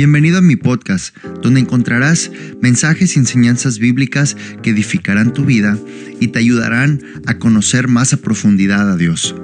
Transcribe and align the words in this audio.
Bienvenido 0.00 0.38
a 0.38 0.40
mi 0.40 0.56
podcast, 0.56 1.14
donde 1.42 1.60
encontrarás 1.60 2.30
mensajes 2.62 3.14
y 3.14 3.18
enseñanzas 3.18 3.78
bíblicas 3.78 4.34
que 4.62 4.70
edificarán 4.70 5.34
tu 5.34 5.44
vida 5.44 5.76
y 6.18 6.28
te 6.28 6.38
ayudarán 6.38 7.02
a 7.26 7.38
conocer 7.38 7.86
más 7.86 8.14
a 8.14 8.16
profundidad 8.16 8.90
a 8.90 8.96
Dios. 8.96 9.34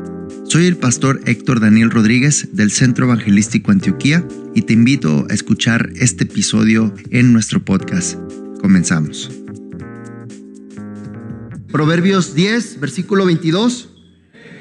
Soy 0.45 0.65
el 0.65 0.79
pastor 0.79 1.21
Héctor 1.27 1.61
Daniel 1.61 1.91
Rodríguez 1.91 2.49
del 2.55 2.71
Centro 2.71 3.05
Evangelístico 3.05 3.71
Antioquía 3.71 4.27
y 4.55 4.63
te 4.63 4.73
invito 4.73 5.27
a 5.29 5.35
escuchar 5.35 5.91
este 5.97 6.25
episodio 6.25 6.95
en 7.11 7.35
nuestro 7.35 7.63
podcast. 7.63 8.19
Comenzamos. 8.63 9.31
Proverbios 11.71 12.35
10, 12.35 12.81
versículo 12.81 13.27
22. 13.27 13.91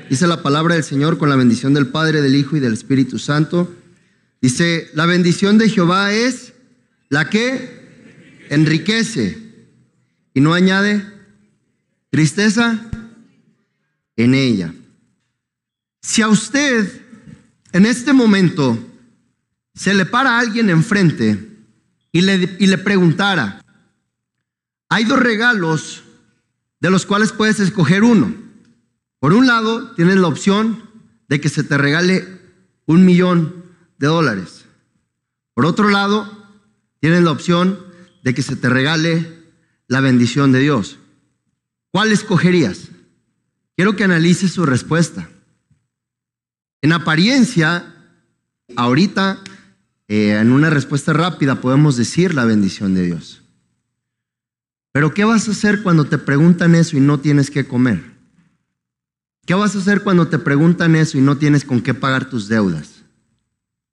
Dice 0.10 0.28
la 0.28 0.44
palabra 0.44 0.76
del 0.76 0.84
Señor 0.84 1.18
con 1.18 1.30
la 1.30 1.38
bendición 1.38 1.74
del 1.74 1.88
Padre, 1.88 2.22
del 2.22 2.36
Hijo 2.36 2.58
y 2.58 2.60
del 2.60 2.74
Espíritu 2.74 3.18
Santo. 3.18 3.74
Dice, 4.46 4.92
la 4.94 5.08
bendición 5.08 5.58
de 5.58 5.68
Jehová 5.68 6.14
es 6.14 6.54
la 7.10 7.32
que 7.32 8.46
enriquece 8.52 9.40
y 10.36 10.40
no 10.40 10.54
añade 10.54 11.04
tristeza 12.12 12.92
en 14.16 14.36
ella. 14.36 14.72
Si 16.04 16.22
a 16.22 16.28
usted 16.28 17.02
en 17.72 17.88
este 17.88 18.14
momento 18.14 18.78
se 19.74 19.96
le 19.96 20.06
para 20.06 20.38
alguien 20.38 20.70
enfrente 20.70 21.58
y 22.12 22.22
le, 22.22 22.56
y 22.60 22.68
le 22.68 22.78
preguntara, 22.78 23.66
hay 24.90 25.06
dos 25.06 25.18
regalos 25.18 26.04
de 26.82 26.92
los 26.92 27.08
cuales 27.08 27.32
puedes 27.32 27.60
escoger 27.60 28.04
uno. 28.04 28.32
Por 29.18 29.34
un 29.34 29.48
lado, 29.48 29.96
tienes 29.96 30.18
la 30.18 30.28
opción 30.28 30.88
de 31.30 31.42
que 31.42 31.50
se 31.50 31.64
te 31.64 31.80
regale 31.80 32.28
un 32.86 33.06
millón 33.06 33.55
de 33.98 34.08
dólares. 34.08 34.66
Por 35.54 35.66
otro 35.66 35.90
lado, 35.90 36.30
tienes 37.00 37.24
la 37.24 37.32
opción 37.32 37.80
de 38.24 38.34
que 38.34 38.42
se 38.42 38.56
te 38.56 38.70
regale 38.70 39.44
la 39.88 40.02
bendición 40.02 40.52
de 40.52 40.60
Dios. 40.60 40.98
¿Cuál 41.92 42.12
escogerías? 42.12 42.90
Quiero 43.76 43.96
que 43.96 44.04
analices 44.04 44.52
su 44.52 44.66
respuesta. 44.66 45.30
En 46.82 46.92
apariencia, 46.92 47.94
ahorita, 48.76 49.42
eh, 50.08 50.38
en 50.40 50.52
una 50.52 50.70
respuesta 50.70 51.14
rápida, 51.14 51.62
podemos 51.62 51.98
decir 51.98 52.34
la 52.34 52.46
bendición 52.46 52.94
de 52.94 53.04
Dios. 53.04 53.42
Pero 54.92 55.14
¿qué 55.14 55.26
vas 55.26 55.48
a 55.48 55.52
hacer 55.52 55.84
cuando 55.84 56.06
te 56.06 56.18
preguntan 56.18 56.74
eso 56.74 56.96
y 56.96 57.02
no 57.02 57.20
tienes 57.20 57.52
que 57.52 57.68
comer? 57.68 58.16
¿Qué 59.46 59.54
vas 59.54 59.76
a 59.76 59.80
hacer 59.80 60.04
cuando 60.04 60.28
te 60.28 60.40
preguntan 60.40 60.96
eso 60.96 61.18
y 61.18 61.22
no 61.22 61.38
tienes 61.38 61.66
con 61.66 61.82
qué 61.82 61.94
pagar 61.94 62.30
tus 62.30 62.48
deudas? 62.48 62.95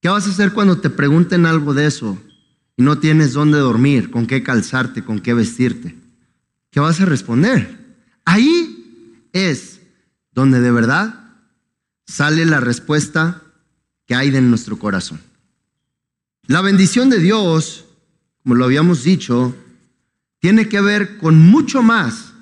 ¿Qué 0.02 0.08
vas 0.08 0.26
a 0.26 0.30
hacer 0.30 0.52
cuando 0.52 0.78
te 0.78 0.90
pregunten 0.90 1.46
algo 1.46 1.74
de 1.74 1.86
eso 1.86 2.18
y 2.76 2.82
no 2.82 2.98
tienes 2.98 3.34
dónde 3.34 3.58
dormir, 3.58 4.10
con 4.10 4.26
qué 4.26 4.42
calzarte, 4.42 5.04
con 5.04 5.20
qué 5.20 5.32
vestirte? 5.32 5.96
¿Qué 6.70 6.80
vas 6.80 7.00
a 7.00 7.04
responder? 7.04 7.78
Ahí 8.24 9.28
es 9.32 9.80
donde 10.32 10.60
de 10.60 10.72
verdad 10.72 11.36
sale 12.04 12.44
la 12.46 12.58
respuesta 12.58 13.42
que 14.04 14.16
hay 14.16 14.34
en 14.34 14.50
nuestro 14.50 14.76
corazón. 14.76 15.20
La 16.48 16.62
bendición 16.62 17.08
de 17.08 17.20
Dios, 17.20 17.84
como 18.42 18.56
lo 18.56 18.64
habíamos 18.64 19.04
dicho, 19.04 19.54
tiene 20.40 20.68
que 20.68 20.80
ver 20.80 21.18
con 21.18 21.38
mucho 21.38 21.80
más 21.80 22.32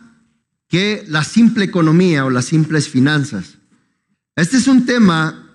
que 0.67 1.05
la 1.09 1.25
simple 1.25 1.67
economía 1.67 2.25
o 2.25 2.31
las 2.31 2.47
simples 2.47 2.89
finanzas. 2.89 3.59
Este 4.35 4.57
es 4.57 4.67
un 4.67 4.87
tema 4.87 5.50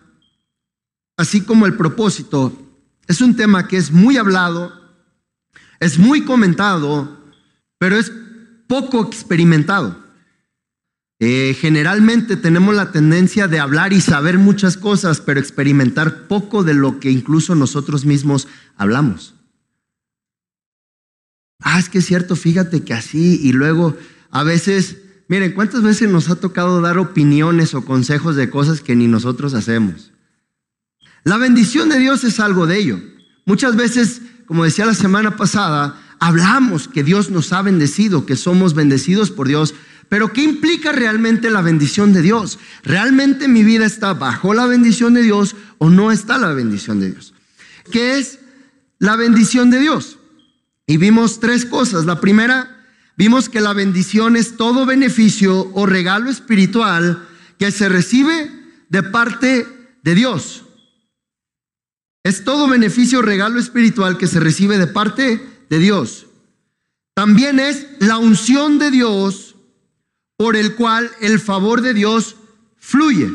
así 1.17 1.41
como 1.41 1.65
el 1.65 1.75
propósito, 1.75 2.53
es 3.07 3.21
un 3.21 3.35
tema 3.35 3.67
que 3.67 3.77
es 3.77 3.91
muy 3.91 4.17
hablado, 4.17 4.73
es 5.79 5.99
muy 5.99 6.25
comentado, 6.25 7.17
pero 7.77 7.97
es 7.97 8.11
poco 8.67 9.03
experimentado. 9.05 10.03
Eh, 11.19 11.55
generalmente 11.59 12.35
tenemos 12.35 12.75
la 12.75 12.91
tendencia 12.91 13.47
de 13.47 13.59
hablar 13.59 13.93
y 13.93 14.01
saber 14.01 14.37
muchas 14.37 14.75
cosas, 14.75 15.21
pero 15.21 15.39
experimentar 15.39 16.27
poco 16.27 16.63
de 16.63 16.73
lo 16.73 16.99
que 16.99 17.09
incluso 17.09 17.55
nosotros 17.55 18.05
mismos 18.05 18.47
hablamos. 18.75 19.33
Ah, 21.59 21.79
es 21.79 21.89
que 21.89 21.99
es 21.99 22.05
cierto, 22.05 22.35
fíjate 22.35 22.83
que 22.83 22.93
así, 22.93 23.39
y 23.41 23.53
luego 23.53 23.95
a 24.29 24.43
veces, 24.43 24.97
miren, 25.29 25.53
¿cuántas 25.53 25.83
veces 25.83 26.09
nos 26.09 26.29
ha 26.29 26.35
tocado 26.35 26.81
dar 26.81 26.97
opiniones 26.97 27.73
o 27.73 27.85
consejos 27.85 28.35
de 28.35 28.49
cosas 28.49 28.81
que 28.81 28.95
ni 28.95 29.07
nosotros 29.07 29.53
hacemos? 29.53 30.11
La 31.25 31.37
bendición 31.37 31.89
de 31.89 31.97
Dios 31.97 32.23
es 32.23 32.39
algo 32.39 32.67
de 32.67 32.77
ello. 32.77 33.01
Muchas 33.45 33.75
veces, 33.75 34.21
como 34.45 34.63
decía 34.63 34.85
la 34.85 34.93
semana 34.93 35.35
pasada, 35.35 35.99
hablamos 36.19 36.87
que 36.87 37.03
Dios 37.03 37.31
nos 37.31 37.51
ha 37.51 37.63
bendecido, 37.63 38.27
que 38.27 38.35
somos 38.35 38.75
bendecidos 38.75 39.31
por 39.31 39.47
Dios, 39.47 39.73
pero 40.07 40.31
¿qué 40.31 40.43
implica 40.43 40.91
realmente 40.91 41.49
la 41.49 41.63
bendición 41.63 42.13
de 42.13 42.21
Dios? 42.21 42.59
¿Realmente 42.83 43.47
mi 43.47 43.63
vida 43.63 43.87
está 43.87 44.13
bajo 44.13 44.53
la 44.53 44.67
bendición 44.67 45.15
de 45.15 45.23
Dios 45.23 45.55
o 45.79 45.89
no 45.89 46.11
está 46.11 46.37
la 46.37 46.53
bendición 46.53 46.99
de 46.99 47.09
Dios? 47.09 47.33
¿Qué 47.91 48.19
es 48.19 48.37
la 48.99 49.15
bendición 49.15 49.71
de 49.71 49.79
Dios? 49.79 50.19
Y 50.85 50.97
vimos 50.97 51.39
tres 51.39 51.65
cosas. 51.65 52.05
La 52.05 52.21
primera, 52.21 52.85
vimos 53.17 53.49
que 53.49 53.61
la 53.61 53.73
bendición 53.73 54.35
es 54.35 54.57
todo 54.57 54.85
beneficio 54.85 55.71
o 55.73 55.87
regalo 55.87 56.29
espiritual 56.29 57.27
que 57.57 57.71
se 57.71 57.89
recibe 57.89 58.51
de 58.89 59.01
parte 59.01 59.65
de 60.03 60.13
Dios. 60.13 60.64
Es 62.25 62.43
todo 62.43 62.67
beneficio, 62.67 63.21
regalo 63.21 63.59
espiritual 63.59 64.17
que 64.17 64.25
se 64.25 64.39
recibe 64.39 64.79
de 64.79 64.87
parte 64.87 65.47
de 65.69 65.77
Dios. 65.77 66.25
También 67.13 67.59
es 67.59 67.85
la 67.99 68.17
unción 68.17 68.79
de 68.79 68.89
Dios 68.89 69.53
por 70.35 70.55
el 70.55 70.73
cual 70.73 71.11
el 71.21 71.39
favor 71.39 71.81
de 71.81 71.93
Dios 71.93 72.35
fluye. 72.77 73.31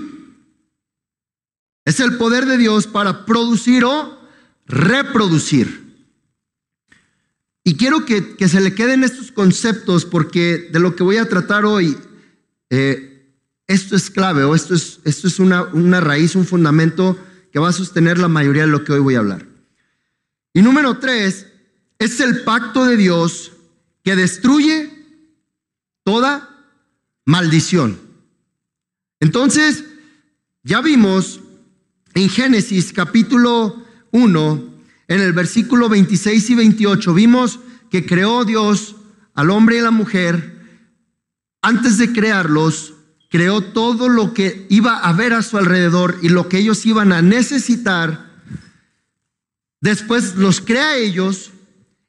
Es 1.85 2.01
el 2.01 2.17
poder 2.17 2.47
de 2.47 2.59
Dios 2.59 2.89
para 2.89 3.25
producir 3.27 3.85
o 3.85 4.19
reproducir. 4.67 6.05
Y 7.63 7.77
quiero 7.77 8.05
que, 8.05 8.37
se 8.49 8.61
le 8.61 8.75
queden 8.75 9.05
estos 9.05 9.31
conceptos 9.31 10.05
porque 10.05 10.69
de 10.73 10.81
lo 10.81 10.97
que 10.97 11.05
voy 11.05 11.19
a 11.19 11.29
tratar 11.29 11.65
hoy, 11.65 11.97
eh, 12.71 13.37
esto 13.69 13.95
es 13.95 14.11
clave 14.11 14.43
o 14.43 14.57
esto 14.57 14.75
es, 14.75 14.99
esto 15.05 15.29
es 15.29 15.39
una, 15.39 15.63
una 15.63 16.01
raíz, 16.01 16.35
un 16.35 16.45
fundamento 16.45 17.17
que 17.53 17.59
va 17.59 17.69
a 17.69 17.73
sostener 17.73 18.19
la 18.19 18.29
mayoría 18.29 18.63
de 18.63 18.69
lo 18.69 18.85
que 18.85 18.93
hoy 18.93 19.01
voy 19.01 19.15
a 19.15 19.21
hablar. 19.21 19.47
Y 20.53 20.63
número 20.63 20.99
tres, 20.99 21.47
es 21.99 22.21
el 22.21 22.45
pacto 22.45 22.85
de 22.87 22.97
Dios 22.97 23.53
que 24.03 24.17
destruye 24.17 24.91
toda 26.05 26.49
maldición. 27.25 28.01
Entonces, 29.21 29.85
ya 30.63 30.81
vimos 30.81 31.41
en 32.15 32.29
Génesis 32.29 32.93
capítulo 32.93 33.85
1, 34.11 34.75
en 35.09 35.21
el 35.21 35.33
versículo 35.33 35.89
26 35.89 36.51
y 36.51 36.55
28, 36.55 37.15
vimos 37.15 37.61
que 37.91 38.07
creó 38.07 38.45
Dios 38.45 38.97
al 39.35 39.51
hombre 39.51 39.77
y 39.77 39.79
a 39.81 39.85
la 39.85 39.91
mujer. 39.91 40.59
Antes 41.63 41.99
de 41.99 42.13
crearlos, 42.13 42.95
creó 43.31 43.63
todo 43.63 44.09
lo 44.09 44.35
que 44.35 44.67
iba 44.69 44.99
a 44.99 45.13
ver 45.13 45.33
a 45.33 45.43
su 45.43 45.57
alrededor 45.57 46.19
y 46.21 46.29
lo 46.29 46.49
que 46.49 46.59
ellos 46.59 46.85
iban 46.85 47.13
a 47.13 47.23
necesitar. 47.23 48.29
Después 49.81 50.35
los 50.35 50.61
crea 50.61 50.91
a 50.91 50.97
ellos 50.97 51.53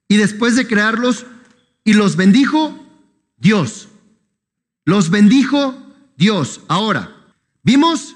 y 0.07 0.17
después 0.17 0.55
de 0.55 0.67
crearlos 0.67 1.25
y 1.83 1.93
los 1.93 2.15
bendijo 2.15 2.77
Dios. 3.37 3.87
Los 4.83 5.11
bendijo 5.11 5.75
Dios. 6.17 6.61
Ahora, 6.67 7.15
vimos 7.63 8.15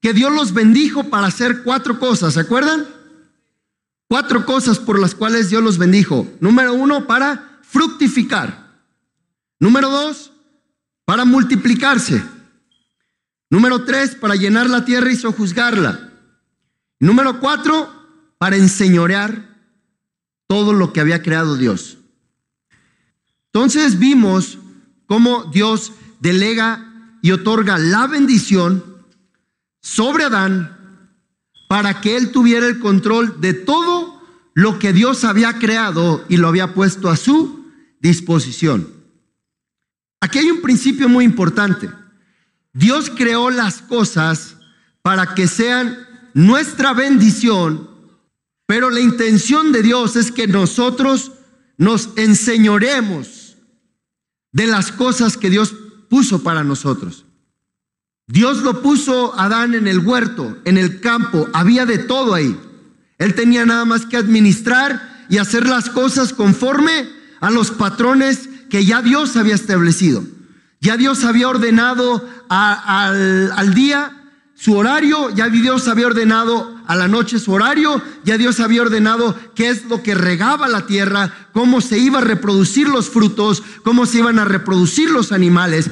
que 0.00 0.12
Dios 0.12 0.32
los 0.32 0.52
bendijo 0.52 1.04
para 1.04 1.28
hacer 1.28 1.62
cuatro 1.62 2.00
cosas, 2.00 2.34
¿se 2.34 2.40
acuerdan? 2.40 2.86
Cuatro 4.08 4.44
cosas 4.44 4.80
por 4.80 4.98
las 4.98 5.14
cuales 5.14 5.48
Dios 5.48 5.62
los 5.62 5.78
bendijo. 5.78 6.26
Número 6.40 6.74
uno, 6.74 7.06
para 7.06 7.60
fructificar. 7.62 8.82
Número 9.60 9.88
dos, 9.88 10.32
para 11.04 11.24
multiplicarse. 11.24 12.22
Número 13.52 13.84
tres, 13.84 14.14
para 14.14 14.34
llenar 14.34 14.70
la 14.70 14.86
tierra 14.86 15.12
y 15.12 15.14
sojuzgarla. 15.14 16.10
Número 16.98 17.38
cuatro, 17.38 17.86
para 18.38 18.56
enseñorear 18.56 19.46
todo 20.46 20.72
lo 20.72 20.94
que 20.94 21.00
había 21.00 21.22
creado 21.22 21.58
Dios. 21.58 21.98
Entonces 23.52 23.98
vimos 23.98 24.58
cómo 25.04 25.50
Dios 25.52 25.92
delega 26.18 27.18
y 27.20 27.32
otorga 27.32 27.76
la 27.76 28.06
bendición 28.06 28.82
sobre 29.82 30.24
Adán 30.24 31.10
para 31.68 32.00
que 32.00 32.16
él 32.16 32.32
tuviera 32.32 32.66
el 32.66 32.78
control 32.78 33.38
de 33.42 33.52
todo 33.52 34.22
lo 34.54 34.78
que 34.78 34.94
Dios 34.94 35.24
había 35.24 35.58
creado 35.58 36.24
y 36.30 36.38
lo 36.38 36.48
había 36.48 36.72
puesto 36.72 37.10
a 37.10 37.16
su 37.18 37.66
disposición. 38.00 38.88
Aquí 40.22 40.38
hay 40.38 40.50
un 40.50 40.62
principio 40.62 41.06
muy 41.10 41.26
importante. 41.26 41.90
Dios 42.72 43.10
creó 43.10 43.50
las 43.50 43.82
cosas 43.82 44.56
para 45.02 45.34
que 45.34 45.48
sean 45.48 46.06
nuestra 46.34 46.92
bendición, 46.92 47.90
Pero 48.64 48.88
la 48.88 49.00
intención 49.00 49.70
de 49.72 49.82
Dios 49.82 50.16
es 50.16 50.32
que 50.32 50.46
nosotros 50.46 51.32
nos 51.76 52.10
enseñoremos 52.16 53.58
de 54.52 54.66
las 54.66 54.92
cosas 54.92 55.36
que 55.36 55.50
Dios 55.50 55.74
puso 56.08 56.42
para 56.42 56.64
nosotros. 56.64 57.26
Dios 58.26 58.62
lo 58.62 58.80
puso 58.80 59.34
a 59.38 59.44
Adán 59.44 59.74
en 59.74 59.88
el 59.88 59.98
huerto, 59.98 60.56
en 60.64 60.78
el 60.78 61.00
campo, 61.00 61.48
había 61.52 61.84
de 61.84 61.98
todo 61.98 62.32
ahí. 62.32 62.58
Él 63.18 63.34
tenía 63.34 63.66
nada 63.66 63.84
más 63.84 64.06
que 64.06 64.16
administrar 64.16 65.26
y 65.28 65.38
hacer 65.38 65.66
las 65.66 65.90
cosas 65.90 66.32
conforme 66.32 67.10
a 67.40 67.50
los 67.50 67.72
patrones 67.72 68.48
que 68.70 68.86
ya 68.86 69.02
Dios 69.02 69.36
había 69.36 69.54
establecido. 69.54 70.24
Ya 70.82 70.96
Dios 70.96 71.22
había 71.22 71.48
ordenado 71.48 72.28
al, 72.48 73.52
al 73.52 73.72
día 73.72 74.22
su 74.52 74.76
horario, 74.76 75.30
ya 75.30 75.48
Dios 75.48 75.86
había 75.86 76.08
ordenado 76.08 76.76
a 76.88 76.96
la 76.96 77.06
noche 77.06 77.38
su 77.38 77.52
horario, 77.52 78.02
ya 78.24 78.36
Dios 78.36 78.58
había 78.58 78.82
ordenado 78.82 79.38
qué 79.54 79.68
es 79.68 79.84
lo 79.84 80.02
que 80.02 80.16
regaba 80.16 80.66
la 80.66 80.84
tierra, 80.86 81.48
cómo 81.52 81.80
se 81.80 81.98
iba 81.98 82.18
a 82.18 82.24
reproducir 82.24 82.88
los 82.88 83.08
frutos, 83.08 83.62
cómo 83.84 84.06
se 84.06 84.18
iban 84.18 84.40
a 84.40 84.44
reproducir 84.44 85.08
los 85.08 85.30
animales. 85.30 85.88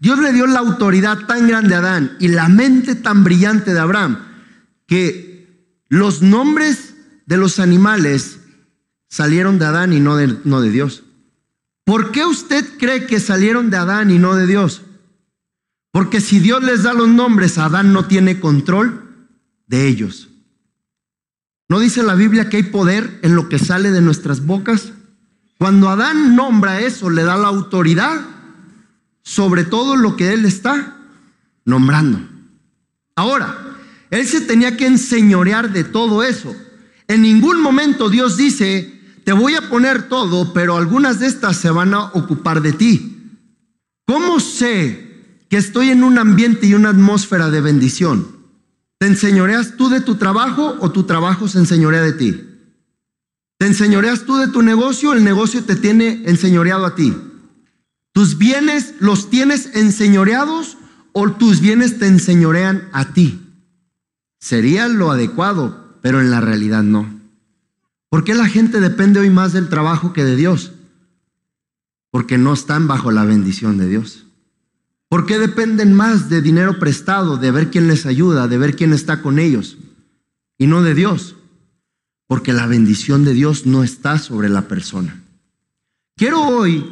Dios 0.00 0.18
le 0.18 0.34
dio 0.34 0.46
la 0.46 0.58
autoridad 0.58 1.26
tan 1.26 1.48
grande 1.48 1.74
a 1.74 1.78
Adán 1.78 2.18
y 2.20 2.28
la 2.28 2.48
mente 2.48 2.94
tan 2.94 3.24
brillante 3.24 3.72
de 3.72 3.80
Abraham 3.80 4.18
que 4.86 5.72
los 5.88 6.20
nombres 6.20 6.94
de 7.24 7.38
los 7.38 7.58
animales 7.58 8.40
salieron 9.08 9.58
de 9.58 9.64
Adán 9.64 9.94
y 9.94 10.00
no 10.00 10.14
de, 10.16 10.36
no 10.44 10.60
de 10.60 10.70
Dios. 10.70 11.04
¿Por 11.86 12.10
qué 12.10 12.24
usted 12.24 12.78
cree 12.78 13.06
que 13.06 13.20
salieron 13.20 13.70
de 13.70 13.76
Adán 13.76 14.10
y 14.10 14.18
no 14.18 14.34
de 14.34 14.48
Dios? 14.48 14.82
Porque 15.92 16.20
si 16.20 16.40
Dios 16.40 16.64
les 16.64 16.82
da 16.82 16.92
los 16.92 17.06
nombres, 17.06 17.58
Adán 17.58 17.92
no 17.92 18.06
tiene 18.06 18.40
control 18.40 19.28
de 19.68 19.86
ellos. 19.86 20.28
¿No 21.68 21.78
dice 21.78 22.02
la 22.02 22.16
Biblia 22.16 22.48
que 22.48 22.56
hay 22.56 22.62
poder 22.64 23.20
en 23.22 23.36
lo 23.36 23.48
que 23.48 23.60
sale 23.60 23.92
de 23.92 24.00
nuestras 24.00 24.44
bocas? 24.44 24.94
Cuando 25.58 25.88
Adán 25.88 26.34
nombra 26.34 26.80
eso, 26.80 27.08
le 27.08 27.22
da 27.22 27.36
la 27.36 27.46
autoridad 27.46 28.20
sobre 29.22 29.62
todo 29.62 29.94
lo 29.94 30.16
que 30.16 30.32
él 30.32 30.44
está 30.44 30.96
nombrando. 31.64 32.20
Ahora, 33.14 33.78
él 34.10 34.26
se 34.26 34.40
tenía 34.40 34.76
que 34.76 34.86
enseñorear 34.86 35.72
de 35.72 35.84
todo 35.84 36.24
eso. 36.24 36.52
En 37.06 37.22
ningún 37.22 37.60
momento 37.60 38.10
Dios 38.10 38.36
dice, 38.36 38.95
te 39.26 39.32
voy 39.32 39.56
a 39.56 39.68
poner 39.68 40.08
todo, 40.08 40.52
pero 40.52 40.76
algunas 40.76 41.18
de 41.18 41.26
estas 41.26 41.56
se 41.56 41.68
van 41.68 41.94
a 41.94 42.04
ocupar 42.12 42.62
de 42.62 42.72
ti. 42.72 43.40
¿Cómo 44.06 44.38
sé 44.38 45.42
que 45.50 45.56
estoy 45.56 45.90
en 45.90 46.04
un 46.04 46.20
ambiente 46.20 46.68
y 46.68 46.74
una 46.74 46.90
atmósfera 46.90 47.50
de 47.50 47.60
bendición? 47.60 48.28
¿Te 48.98 49.08
enseñoreas 49.08 49.76
tú 49.76 49.88
de 49.88 50.00
tu 50.00 50.14
trabajo 50.14 50.76
o 50.78 50.92
tu 50.92 51.02
trabajo 51.02 51.48
se 51.48 51.58
enseñorea 51.58 52.02
de 52.02 52.12
ti? 52.12 52.40
¿Te 53.58 53.66
enseñoreas 53.66 54.26
tú 54.26 54.36
de 54.36 54.46
tu 54.46 54.62
negocio 54.62 55.10
o 55.10 55.14
el 55.14 55.24
negocio 55.24 55.64
te 55.64 55.74
tiene 55.74 56.22
enseñoreado 56.26 56.86
a 56.86 56.94
ti? 56.94 57.12
¿Tus 58.12 58.38
bienes 58.38 58.94
los 59.00 59.28
tienes 59.28 59.74
enseñoreados 59.74 60.78
o 61.12 61.32
tus 61.32 61.60
bienes 61.60 61.98
te 61.98 62.06
enseñorean 62.06 62.88
a 62.92 63.12
ti? 63.12 63.40
Sería 64.38 64.86
lo 64.86 65.10
adecuado, 65.10 65.98
pero 66.00 66.20
en 66.20 66.30
la 66.30 66.40
realidad 66.40 66.84
no. 66.84 67.25
¿Por 68.16 68.24
qué 68.24 68.34
la 68.34 68.48
gente 68.48 68.80
depende 68.80 69.20
hoy 69.20 69.28
más 69.28 69.52
del 69.52 69.68
trabajo 69.68 70.14
que 70.14 70.24
de 70.24 70.36
Dios? 70.36 70.72
Porque 72.10 72.38
no 72.38 72.54
están 72.54 72.88
bajo 72.88 73.10
la 73.10 73.26
bendición 73.26 73.76
de 73.76 73.88
Dios. 73.88 74.24
¿Por 75.10 75.26
qué 75.26 75.38
dependen 75.38 75.92
más 75.92 76.30
de 76.30 76.40
dinero 76.40 76.78
prestado, 76.78 77.36
de 77.36 77.50
ver 77.50 77.70
quién 77.70 77.88
les 77.88 78.06
ayuda, 78.06 78.48
de 78.48 78.56
ver 78.56 78.74
quién 78.74 78.94
está 78.94 79.20
con 79.20 79.38
ellos 79.38 79.76
y 80.56 80.66
no 80.66 80.82
de 80.82 80.94
Dios? 80.94 81.36
Porque 82.26 82.54
la 82.54 82.66
bendición 82.66 83.22
de 83.22 83.34
Dios 83.34 83.66
no 83.66 83.84
está 83.84 84.16
sobre 84.18 84.48
la 84.48 84.62
persona. 84.62 85.22
Quiero 86.16 86.40
hoy 86.40 86.90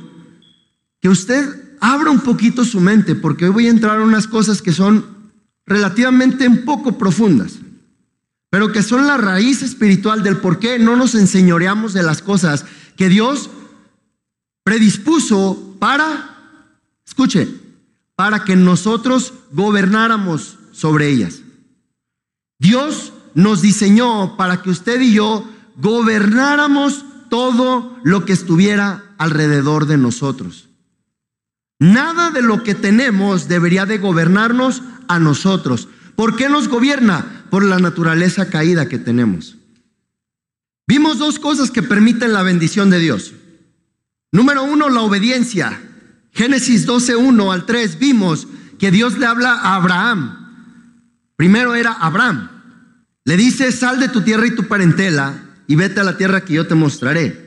que 1.01 1.09
usted 1.09 1.79
abra 1.81 2.11
un 2.11 2.21
poquito 2.21 2.67
su 2.67 2.83
mente, 2.83 3.15
porque 3.15 3.47
hoy 3.47 3.51
voy 3.51 3.67
a 3.69 3.71
entrar 3.71 3.99
a 3.99 4.05
unas 4.05 4.29
cosas 4.29 4.61
que 4.61 4.73
son 4.73 5.07
relativamente 5.65 6.47
un 6.47 6.67
poco 6.67 6.99
profundas, 6.99 7.61
pero 8.55 8.71
que 8.71 8.85
son 8.85 9.09
la 9.09 9.17
raíz 9.17 9.63
espiritual 9.63 10.23
del 10.23 10.37
por 10.37 10.61
qué 10.61 10.79
no 10.79 10.95
nos 10.95 11.17
enseñoreamos 11.17 11.93
de 11.93 12.05
las 12.05 12.23
cosas 12.23 12.65
que 12.95 13.09
Dios 13.09 13.51
predispuso 14.63 15.75
para, 15.81 16.39
escuche, 17.05 17.49
para 18.15 18.45
que 18.45 18.55
nosotros 18.55 19.35
gobernáramos 19.51 20.57
sobre 20.71 21.09
ellas. 21.09 21.41
Dios 22.61 23.13
nos 23.35 23.61
diseñó 23.61 24.37
para 24.37 24.63
que 24.63 24.71
usted 24.71 25.01
y 25.01 25.15
yo 25.15 25.51
gobernáramos 25.79 27.05
todo 27.31 27.99
lo 28.05 28.25
que 28.25 28.35
estuviera 28.35 29.17
alrededor 29.19 29.87
de 29.87 29.99
nosotros. 29.99 30.69
Nada 31.81 32.31
de 32.31 32.43
lo 32.43 32.63
que 32.63 32.77
tenemos 32.77 33.49
debería 33.49 33.85
de 33.85 33.99
gobernarnos 33.99 34.81
a 35.09 35.19
nosotros. 35.19 35.89
¿Por 36.17 36.37
qué 36.37 36.49
nos 36.49 36.69
gobierna? 36.69 37.47
Por 37.51 37.65
la 37.65 37.79
naturaleza 37.79 38.49
caída 38.49 38.89
que 38.89 38.99
tenemos. 38.99 39.57
Vimos 40.87 41.19
dos 41.19 41.39
cosas 41.39 41.71
que 41.71 41.83
permiten 41.83 42.33
la 42.33 42.43
bendición 42.43 42.91
de 42.91 42.99
Dios. 42.99 43.33
Número 44.33 44.65
uno, 44.65 44.91
la 44.91 45.01
obediencia. 45.01 45.81
Génesis 46.33 46.85
12, 46.85 47.17
1 47.17 47.53
al 47.53 47.65
3 47.65 47.99
vimos 47.99 48.49
que 48.79 48.91
Dios 48.91 49.19
le 49.19 49.27
habla 49.27 49.53
a 49.53 49.77
Abraham. 49.77 50.45
Primero 51.37 51.75
era 51.75 51.93
Abraham. 51.93 52.51
Le 53.25 53.37
dice, 53.37 53.73
sal 53.73 54.01
de 54.01 54.09
tu 54.09 54.23
tierra 54.23 54.47
y 54.47 54.55
tu 54.55 54.65
parentela 54.65 55.45
y 55.67 55.77
vete 55.77 56.01
a 56.01 56.05
la 56.05 56.17
tierra 56.17 56.45
que 56.45 56.55
yo 56.55 56.67
te 56.67 56.75
mostraré. 56.75 57.45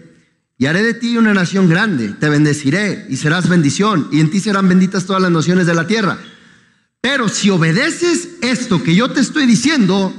Y 0.58 0.66
haré 0.66 0.82
de 0.82 0.96
ti 0.96 1.18
una 1.18 1.34
nación 1.34 1.70
grande, 1.70 2.10
te 2.20 2.30
bendeciré 2.30 3.06
y 3.10 3.18
serás 3.18 3.48
bendición, 3.48 4.08
y 4.12 4.22
en 4.22 4.32
ti 4.32 4.40
serán 4.40 4.68
benditas 4.68 5.06
todas 5.06 5.22
las 5.22 5.30
naciones 5.30 5.68
de 5.68 5.76
la 5.76 5.86
tierra. 5.86 6.18
Pero 7.10 7.30
si 7.30 7.50
obedeces 7.50 8.32
esto 8.42 8.84
que 8.84 8.94
yo 8.94 9.10
te 9.10 9.22
estoy 9.22 9.46
diciendo, 9.46 10.14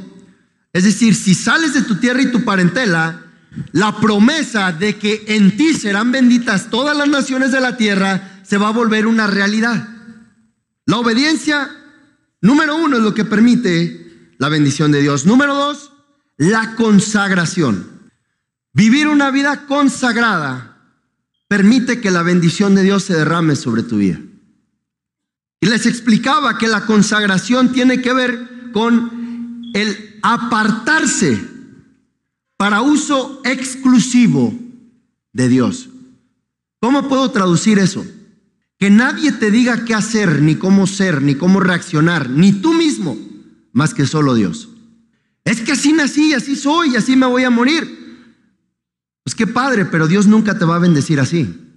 es 0.72 0.84
decir, 0.84 1.14
si 1.14 1.34
sales 1.34 1.74
de 1.74 1.82
tu 1.82 1.96
tierra 1.96 2.22
y 2.22 2.30
tu 2.30 2.46
parentela, 2.46 3.26
la 3.72 4.00
promesa 4.00 4.72
de 4.72 4.96
que 4.96 5.22
en 5.28 5.54
ti 5.58 5.74
serán 5.74 6.12
benditas 6.12 6.70
todas 6.70 6.96
las 6.96 7.06
naciones 7.06 7.52
de 7.52 7.60
la 7.60 7.76
tierra 7.76 8.40
se 8.42 8.56
va 8.56 8.68
a 8.68 8.72
volver 8.72 9.06
una 9.06 9.26
realidad. 9.26 9.86
La 10.86 10.96
obediencia, 10.96 11.68
número 12.40 12.76
uno, 12.76 12.96
es 12.96 13.02
lo 13.02 13.12
que 13.12 13.26
permite 13.26 14.32
la 14.38 14.48
bendición 14.48 14.90
de 14.90 15.02
Dios. 15.02 15.26
Número 15.26 15.54
dos, 15.54 15.92
la 16.38 16.74
consagración. 16.74 17.86
Vivir 18.72 19.08
una 19.08 19.30
vida 19.30 19.66
consagrada 19.66 20.78
permite 21.48 22.00
que 22.00 22.10
la 22.10 22.22
bendición 22.22 22.74
de 22.74 22.82
Dios 22.82 23.02
se 23.02 23.14
derrame 23.14 23.56
sobre 23.56 23.82
tu 23.82 23.98
vida. 23.98 24.20
Y 25.60 25.66
les 25.66 25.86
explicaba 25.86 26.56
que 26.56 26.68
la 26.68 26.86
consagración 26.86 27.72
tiene 27.72 28.00
que 28.00 28.12
ver 28.12 28.70
con 28.72 29.70
el 29.74 30.18
apartarse 30.22 31.40
para 32.56 32.82
uso 32.82 33.40
exclusivo 33.44 34.54
de 35.32 35.48
Dios. 35.48 35.88
¿Cómo 36.80 37.08
puedo 37.08 37.30
traducir 37.30 37.78
eso? 37.78 38.06
Que 38.78 38.90
nadie 38.90 39.32
te 39.32 39.50
diga 39.50 39.84
qué 39.84 39.94
hacer, 39.94 40.42
ni 40.42 40.54
cómo 40.54 40.86
ser, 40.86 41.22
ni 41.22 41.34
cómo 41.34 41.60
reaccionar, 41.60 42.30
ni 42.30 42.52
tú 42.52 42.74
mismo, 42.74 43.18
más 43.72 43.94
que 43.94 44.06
solo 44.06 44.34
Dios. 44.34 44.68
Es 45.44 45.60
que 45.60 45.72
así 45.72 45.92
nací, 45.92 46.34
así 46.34 46.54
soy, 46.54 46.94
así 46.94 47.16
me 47.16 47.26
voy 47.26 47.42
a 47.42 47.50
morir. 47.50 47.98
Pues 49.24 49.34
qué 49.34 49.46
padre, 49.46 49.84
pero 49.84 50.06
Dios 50.06 50.26
nunca 50.26 50.58
te 50.58 50.64
va 50.64 50.76
a 50.76 50.80
bendecir 50.80 51.18
así. 51.18 51.67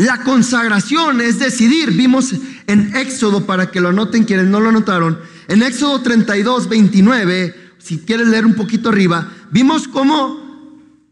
La 0.00 0.22
consagración 0.22 1.20
es 1.20 1.38
decidir. 1.38 1.90
Vimos 1.90 2.32
en 2.66 2.96
Éxodo, 2.96 3.44
para 3.44 3.70
que 3.70 3.82
lo 3.82 3.90
anoten 3.90 4.24
quienes 4.24 4.46
no 4.46 4.58
lo 4.58 4.72
notaron, 4.72 5.18
en 5.46 5.62
Éxodo 5.62 6.00
32, 6.00 6.70
29, 6.70 7.74
si 7.76 7.98
quieres 7.98 8.28
leer 8.28 8.46
un 8.46 8.54
poquito 8.54 8.88
arriba, 8.88 9.28
vimos 9.50 9.88
cómo 9.88 10.40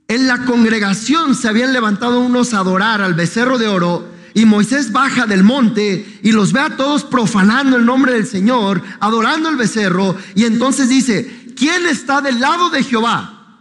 en 0.08 0.26
la 0.26 0.46
congregación 0.46 1.34
se 1.34 1.48
habían 1.48 1.74
levantado 1.74 2.20
unos 2.20 2.54
a 2.54 2.60
adorar 2.60 3.02
al 3.02 3.12
becerro 3.12 3.58
de 3.58 3.68
oro 3.68 4.08
y 4.32 4.46
Moisés 4.46 4.90
baja 4.90 5.26
del 5.26 5.44
monte 5.44 6.20
y 6.22 6.32
los 6.32 6.54
ve 6.54 6.60
a 6.60 6.78
todos 6.78 7.04
profanando 7.04 7.76
el 7.76 7.84
nombre 7.84 8.14
del 8.14 8.26
Señor, 8.26 8.82
adorando 9.00 9.50
el 9.50 9.56
becerro 9.56 10.16
y 10.34 10.44
entonces 10.44 10.88
dice, 10.88 11.52
¿quién 11.54 11.84
está 11.84 12.22
del 12.22 12.40
lado 12.40 12.70
de 12.70 12.82
Jehová? 12.82 13.58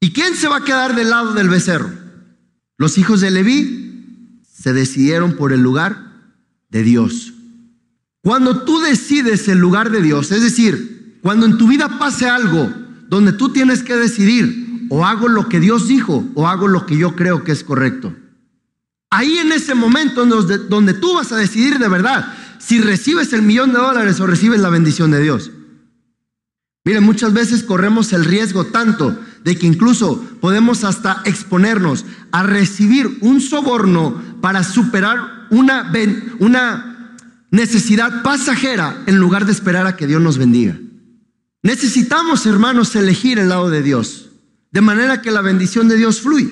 ¿Y 0.00 0.12
quién 0.12 0.34
se 0.34 0.48
va 0.48 0.56
a 0.56 0.64
quedar 0.64 0.96
del 0.96 1.10
lado 1.10 1.34
del 1.34 1.48
becerro? 1.48 1.92
Los 2.78 2.98
hijos 2.98 3.20
de 3.20 3.30
Leví 3.30 3.79
se 4.60 4.72
decidieron 4.72 5.36
por 5.36 5.52
el 5.52 5.60
lugar 5.60 6.12
de 6.68 6.82
Dios. 6.82 7.32
Cuando 8.22 8.64
tú 8.64 8.80
decides 8.80 9.48
el 9.48 9.58
lugar 9.58 9.90
de 9.90 10.02
Dios, 10.02 10.30
es 10.32 10.42
decir, 10.42 11.18
cuando 11.22 11.46
en 11.46 11.56
tu 11.56 11.66
vida 11.66 11.98
pase 11.98 12.28
algo 12.28 12.70
donde 13.08 13.32
tú 13.32 13.52
tienes 13.52 13.82
que 13.82 13.96
decidir, 13.96 14.86
o 14.90 15.06
hago 15.06 15.28
lo 15.28 15.48
que 15.48 15.60
Dios 15.60 15.88
dijo, 15.88 16.24
o 16.34 16.46
hago 16.46 16.68
lo 16.68 16.84
que 16.84 16.96
yo 16.96 17.16
creo 17.16 17.42
que 17.44 17.52
es 17.52 17.64
correcto. 17.64 18.14
Ahí 19.08 19.38
en 19.38 19.52
ese 19.52 19.74
momento 19.74 20.26
donde, 20.26 20.94
tú 20.94 21.14
vas 21.14 21.32
a 21.32 21.36
decidir 21.36 21.78
de 21.78 21.88
verdad 21.88 22.32
si 22.58 22.80
recibes 22.80 23.32
el 23.32 23.42
millón 23.42 23.72
de 23.72 23.78
dólares 23.78 24.20
o 24.20 24.26
recibes 24.26 24.60
la 24.60 24.68
bendición 24.68 25.10
de 25.10 25.22
Dios. 25.22 25.50
Mire, 26.84 27.00
muchas 27.00 27.32
veces 27.32 27.62
corremos 27.62 28.12
el 28.12 28.24
riesgo 28.24 28.64
tanto 28.66 29.18
de 29.44 29.56
que 29.56 29.66
incluso 29.66 30.22
podemos 30.40 30.84
hasta 30.84 31.22
exponernos 31.24 32.04
a 32.30 32.42
recibir 32.42 33.18
un 33.20 33.40
soborno 33.40 34.22
para 34.40 34.64
superar 34.64 35.46
una, 35.50 36.86
necesidad 37.50 38.22
pasajera 38.22 39.02
en 39.06 39.18
lugar 39.18 39.44
de 39.44 39.52
esperar 39.52 39.86
a 39.86 39.96
que 39.96 40.06
Dios 40.06 40.22
nos 40.22 40.38
bendiga. 40.38 40.78
Necesitamos, 41.62 42.46
hermanos, 42.46 42.94
elegir 42.94 43.38
el 43.38 43.48
lado 43.48 43.70
de 43.70 43.82
Dios, 43.82 44.30
de 44.70 44.80
manera 44.80 45.20
que 45.20 45.30
la 45.30 45.42
bendición 45.42 45.88
de 45.88 45.96
Dios 45.96 46.20
fluya. 46.20 46.50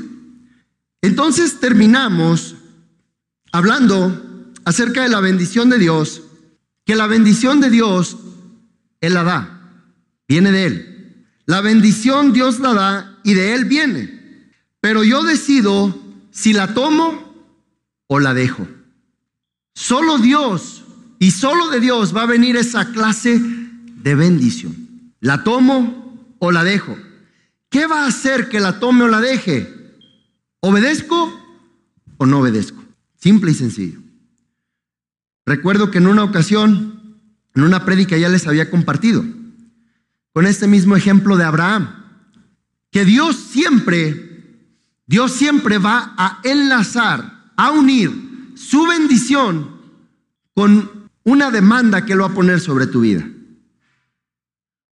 Entonces 1.00 1.61
terminamos 1.61 2.57
hablando 3.52 4.52
acerca 4.64 5.02
de 5.02 5.09
la 5.09 5.21
bendición 5.21 5.71
de 5.71 5.78
Dios, 5.78 6.23
que 6.85 6.97
la 6.97 7.07
bendición 7.07 7.61
de 7.61 7.71
Dios 7.71 8.16
Él 9.00 9.14
la 9.14 9.23
da, 9.23 9.85
viene 10.26 10.50
de 10.50 10.66
Él. 10.66 11.25
La 11.47 11.61
bendición 11.61 12.33
Dios 12.33 12.59
la 12.59 12.75
da 12.75 13.18
y 13.23 13.35
de 13.35 13.54
Él 13.54 13.64
viene. 13.64 14.18
Pero 14.80 15.04
yo 15.04 15.23
decido 15.23 15.97
si 16.30 16.52
la 16.52 16.75
tomo 16.75 17.28
o 18.09 18.19
la 18.19 18.35
dejo. 18.35 18.67
Solo 19.75 20.19
Dios 20.19 20.85
y 21.21 21.31
solo 21.31 21.69
de 21.69 21.79
Dios 21.79 22.15
va 22.15 22.23
a 22.23 22.27
venir 22.27 22.57
esa 22.57 22.91
clase 22.93 23.41
de 23.41 24.15
bendición. 24.17 25.15
¿La 25.21 25.45
tomo 25.45 26.35
o 26.41 26.50
la 26.50 26.65
dejo? 26.65 26.99
¿Qué 27.71 27.87
va 27.87 28.05
a 28.05 28.09
hacer 28.09 28.49
que 28.49 28.61
la 28.61 28.81
tome 28.81 29.05
o 29.05 29.09
la 29.09 29.21
deje? 29.21 29.73
¿Obedezco 30.61 31.33
o 32.17 32.27
no 32.27 32.41
obedezco? 32.41 32.83
Simple 33.17 33.53
y 33.53 33.55
sencillo. 33.55 34.00
Recuerdo 35.45 35.91
que 35.91 35.99
en 35.99 36.07
una 36.07 36.25
ocasión, 36.25 37.21
en 37.55 37.62
una 37.62 37.85
prédica 37.85 38.17
ya 38.17 38.29
les 38.29 38.47
había 38.47 38.71
compartido, 38.71 39.25
con 40.33 40.47
este 40.47 40.67
mismo 40.67 40.95
ejemplo 40.95 41.37
de 41.37 41.45
Abraham, 41.45 42.05
que 42.91 43.05
Dios 43.05 43.37
siempre, 43.37 44.61
Dios 45.07 45.33
siempre 45.33 45.79
va 45.79 46.15
a 46.17 46.41
enlazar, 46.45 47.38
a 47.59 47.71
unir 47.73 48.55
su 48.55 48.87
bendición 48.87 49.69
con 50.55 51.11
una 51.25 51.50
demanda 51.50 52.07
que 52.07 52.15
lo 52.15 52.25
va 52.25 52.31
a 52.31 52.35
poner 52.35 52.61
sobre 52.61 52.87
tu 52.87 53.03
vida 53.03 53.29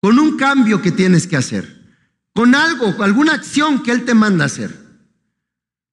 con 0.06 0.20
un 0.20 0.36
cambio 0.36 0.82
que 0.82 0.92
tienes 0.92 1.26
que 1.26 1.36
hacer, 1.36 1.82
con 2.32 2.54
algo, 2.54 2.96
con 2.96 3.04
alguna 3.04 3.32
acción 3.34 3.82
que 3.82 3.90
Él 3.90 4.04
te 4.04 4.14
manda 4.14 4.44
hacer. 4.44 4.72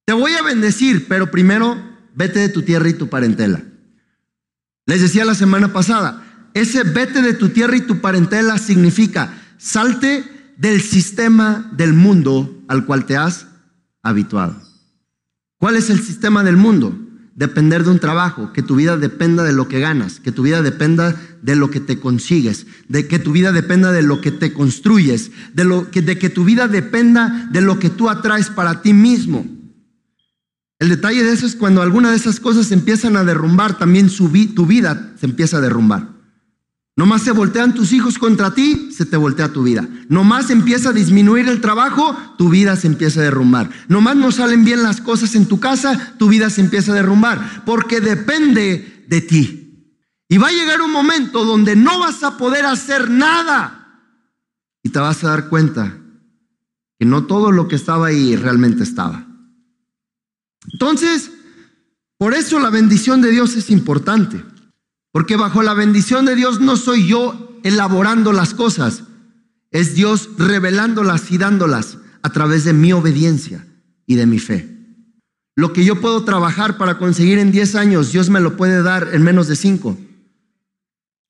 Te 0.04 0.12
voy 0.12 0.34
a 0.34 0.42
bendecir, 0.42 1.08
pero 1.08 1.32
primero 1.32 1.76
vete 2.14 2.38
de 2.38 2.48
tu 2.48 2.62
tierra 2.62 2.88
y 2.88 2.92
tu 2.92 3.08
parentela. 3.08 3.64
Les 4.86 5.00
decía 5.00 5.24
la 5.24 5.34
semana 5.34 5.72
pasada, 5.72 6.50
ese 6.54 6.84
vete 6.84 7.22
de 7.22 7.34
tu 7.34 7.48
tierra 7.48 7.76
y 7.76 7.80
tu 7.80 8.00
parentela 8.00 8.56
significa 8.58 9.34
salte 9.58 10.52
del 10.58 10.80
sistema 10.80 11.68
del 11.72 11.92
mundo 11.92 12.62
al 12.68 12.86
cual 12.86 13.06
te 13.06 13.16
has 13.16 13.48
habituado. 14.00 14.62
¿Cuál 15.64 15.76
es 15.76 15.88
el 15.88 16.02
sistema 16.02 16.44
del 16.44 16.58
mundo? 16.58 16.94
depender 17.36 17.84
de 17.84 17.90
un 17.90 17.98
trabajo, 17.98 18.52
que 18.52 18.62
tu 18.62 18.76
vida 18.76 18.98
dependa 18.98 19.42
de 19.44 19.54
lo 19.54 19.66
que 19.66 19.80
ganas, 19.80 20.20
que 20.20 20.30
tu 20.30 20.42
vida 20.42 20.60
dependa 20.60 21.16
de 21.40 21.56
lo 21.56 21.70
que 21.70 21.80
te 21.80 21.98
consigues, 21.98 22.66
de 22.88 23.08
que 23.08 23.18
tu 23.18 23.32
vida 23.32 23.50
dependa 23.50 23.90
de 23.90 24.02
lo 24.02 24.20
que 24.20 24.30
te 24.30 24.52
construyes, 24.52 25.30
de, 25.54 25.64
lo 25.64 25.90
que, 25.90 26.02
de 26.02 26.18
que 26.18 26.28
tu 26.28 26.44
vida 26.44 26.68
dependa 26.68 27.48
de 27.50 27.62
lo 27.62 27.78
que 27.78 27.88
tú 27.88 28.10
atraes 28.10 28.50
para 28.50 28.82
ti 28.82 28.92
mismo. 28.92 29.46
El 30.78 30.90
detalle 30.90 31.24
de 31.24 31.32
eso 31.32 31.46
es 31.46 31.56
cuando 31.56 31.80
alguna 31.80 32.10
de 32.10 32.18
esas 32.18 32.40
cosas 32.40 32.70
empiezan 32.70 33.16
a 33.16 33.24
derrumbar, 33.24 33.78
también 33.78 34.10
tu 34.10 34.66
vida 34.66 35.14
se 35.18 35.24
empieza 35.24 35.56
a 35.56 35.62
derrumbar. 35.62 36.13
Nomás 36.96 37.22
se 37.22 37.32
voltean 37.32 37.74
tus 37.74 37.92
hijos 37.92 38.18
contra 38.18 38.54
ti, 38.54 38.90
se 38.92 39.04
te 39.04 39.16
voltea 39.16 39.52
tu 39.52 39.64
vida. 39.64 39.88
Nomás 40.08 40.50
empieza 40.50 40.90
a 40.90 40.92
disminuir 40.92 41.48
el 41.48 41.60
trabajo, 41.60 42.16
tu 42.38 42.48
vida 42.50 42.76
se 42.76 42.86
empieza 42.86 43.18
a 43.18 43.24
derrumbar. 43.24 43.70
Nomás 43.88 44.14
no 44.14 44.30
salen 44.30 44.64
bien 44.64 44.82
las 44.84 45.00
cosas 45.00 45.34
en 45.34 45.46
tu 45.46 45.58
casa, 45.58 46.14
tu 46.18 46.28
vida 46.28 46.50
se 46.50 46.60
empieza 46.60 46.92
a 46.92 46.94
derrumbar. 46.94 47.64
Porque 47.66 48.00
depende 48.00 49.04
de 49.08 49.20
ti. 49.20 49.60
Y 50.28 50.38
va 50.38 50.48
a 50.48 50.52
llegar 50.52 50.82
un 50.82 50.92
momento 50.92 51.44
donde 51.44 51.74
no 51.74 51.98
vas 51.98 52.22
a 52.22 52.36
poder 52.36 52.64
hacer 52.64 53.10
nada. 53.10 54.00
Y 54.84 54.90
te 54.90 55.00
vas 55.00 55.24
a 55.24 55.30
dar 55.30 55.48
cuenta 55.48 55.98
que 56.98 57.06
no 57.06 57.24
todo 57.24 57.50
lo 57.50 57.66
que 57.66 57.74
estaba 57.74 58.06
ahí 58.06 58.36
realmente 58.36 58.84
estaba. 58.84 59.26
Entonces, 60.72 61.32
por 62.18 62.34
eso 62.34 62.60
la 62.60 62.70
bendición 62.70 63.20
de 63.20 63.32
Dios 63.32 63.56
es 63.56 63.70
importante. 63.70 64.44
Porque 65.14 65.36
bajo 65.36 65.62
la 65.62 65.74
bendición 65.74 66.26
de 66.26 66.34
Dios 66.34 66.60
no 66.60 66.76
soy 66.76 67.06
yo 67.06 67.60
elaborando 67.62 68.32
las 68.32 68.52
cosas, 68.52 69.04
es 69.70 69.94
Dios 69.94 70.28
revelándolas 70.38 71.30
y 71.30 71.38
dándolas 71.38 71.98
a 72.22 72.30
través 72.30 72.64
de 72.64 72.72
mi 72.72 72.92
obediencia 72.92 73.64
y 74.08 74.16
de 74.16 74.26
mi 74.26 74.40
fe. 74.40 74.76
Lo 75.54 75.72
que 75.72 75.84
yo 75.84 76.00
puedo 76.00 76.24
trabajar 76.24 76.78
para 76.78 76.98
conseguir 76.98 77.38
en 77.38 77.52
10 77.52 77.76
años, 77.76 78.10
Dios 78.10 78.28
me 78.28 78.40
lo 78.40 78.56
puede 78.56 78.82
dar 78.82 79.10
en 79.12 79.22
menos 79.22 79.46
de 79.46 79.54
5. 79.54 79.96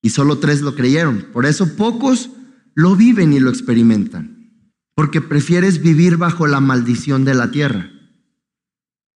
Y 0.01 0.09
solo 0.09 0.39
tres 0.39 0.63
lo 0.63 0.75
creyeron. 0.75 1.27
Por 1.31 1.45
eso 1.45 1.77
pocos 1.77 2.31
lo 2.75 2.97
viven 2.97 3.35
y 3.35 3.39
lo 3.39 3.51
experimentan. 3.51 4.63
Porque 4.95 5.21
prefieres 5.21 5.83
vivir 5.83 6.17
bajo 6.17 6.47
la 6.47 6.61
maldición 6.61 7.27
de 7.27 7.35
la 7.35 7.51
tierra. 7.51 7.91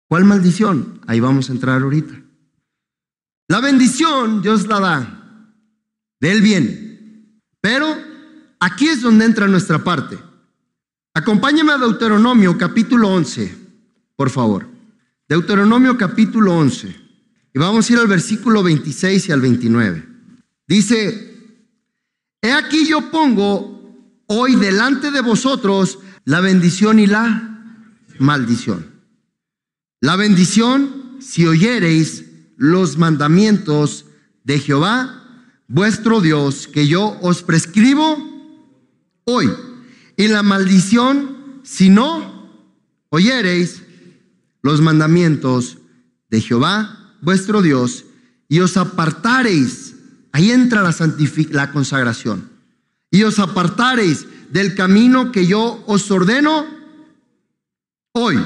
¿Cuál 0.09 0.25
maldición? 0.25 0.99
Ahí 1.07 1.21
vamos 1.21 1.49
a 1.49 1.53
entrar 1.53 1.81
ahorita. 1.83 2.26
La 3.47 3.61
bendición 3.61 4.41
Dios 4.41 4.67
la 4.67 4.79
da, 4.79 5.53
de 6.19 6.31
Él 6.31 6.41
viene. 6.41 7.41
Pero 7.61 7.87
aquí 8.59 8.87
es 8.87 9.01
donde 9.01 9.25
entra 9.25 9.47
nuestra 9.47 9.83
parte. 9.83 10.17
Acompáñame 11.13 11.71
a 11.71 11.77
Deuteronomio 11.77 12.57
capítulo 12.57 13.09
11, 13.09 13.55
por 14.15 14.29
favor. 14.29 14.67
Deuteronomio 15.27 15.97
capítulo 15.97 16.55
11. 16.57 16.95
Y 17.53 17.59
vamos 17.59 17.89
a 17.89 17.93
ir 17.93 17.99
al 17.99 18.07
versículo 18.07 18.61
26 18.63 19.29
y 19.29 19.31
al 19.31 19.41
29. 19.41 20.07
Dice, 20.67 21.63
he 22.41 22.51
aquí 22.51 22.85
yo 22.85 23.09
pongo 23.09 24.23
hoy 24.27 24.55
delante 24.55 25.09
de 25.09 25.21
vosotros 25.21 25.99
la 26.25 26.41
bendición 26.41 26.99
y 26.99 27.07
la 27.07 27.63
maldición. 28.19 28.85
La 30.01 30.15
bendición, 30.17 31.17
si 31.19 31.47
oyereis 31.47 32.26
los 32.57 32.97
mandamientos 32.97 34.05
de 34.43 34.59
Jehová, 34.59 35.23
vuestro 35.67 36.19
Dios, 36.19 36.67
que 36.67 36.87
yo 36.87 37.17
os 37.21 37.43
prescribo 37.43 38.17
hoy. 39.23 39.49
Y 40.17 40.27
la 40.27 40.43
maldición, 40.43 41.61
si 41.63 41.89
no 41.89 42.49
oyereis 43.09 43.83
los 44.63 44.81
mandamientos 44.81 45.77
de 46.29 46.41
Jehová, 46.41 47.15
vuestro 47.21 47.61
Dios, 47.61 48.05
y 48.49 48.59
os 48.59 48.75
apartareis, 48.75 49.95
ahí 50.31 50.51
entra 50.51 50.81
la, 50.81 50.95
la 51.51 51.71
consagración, 51.71 52.49
y 53.11 53.23
os 53.23 53.39
apartareis 53.39 54.25
del 54.51 54.75
camino 54.75 55.31
que 55.31 55.45
yo 55.45 55.83
os 55.87 56.09
ordeno 56.09 56.65
hoy, 58.13 58.37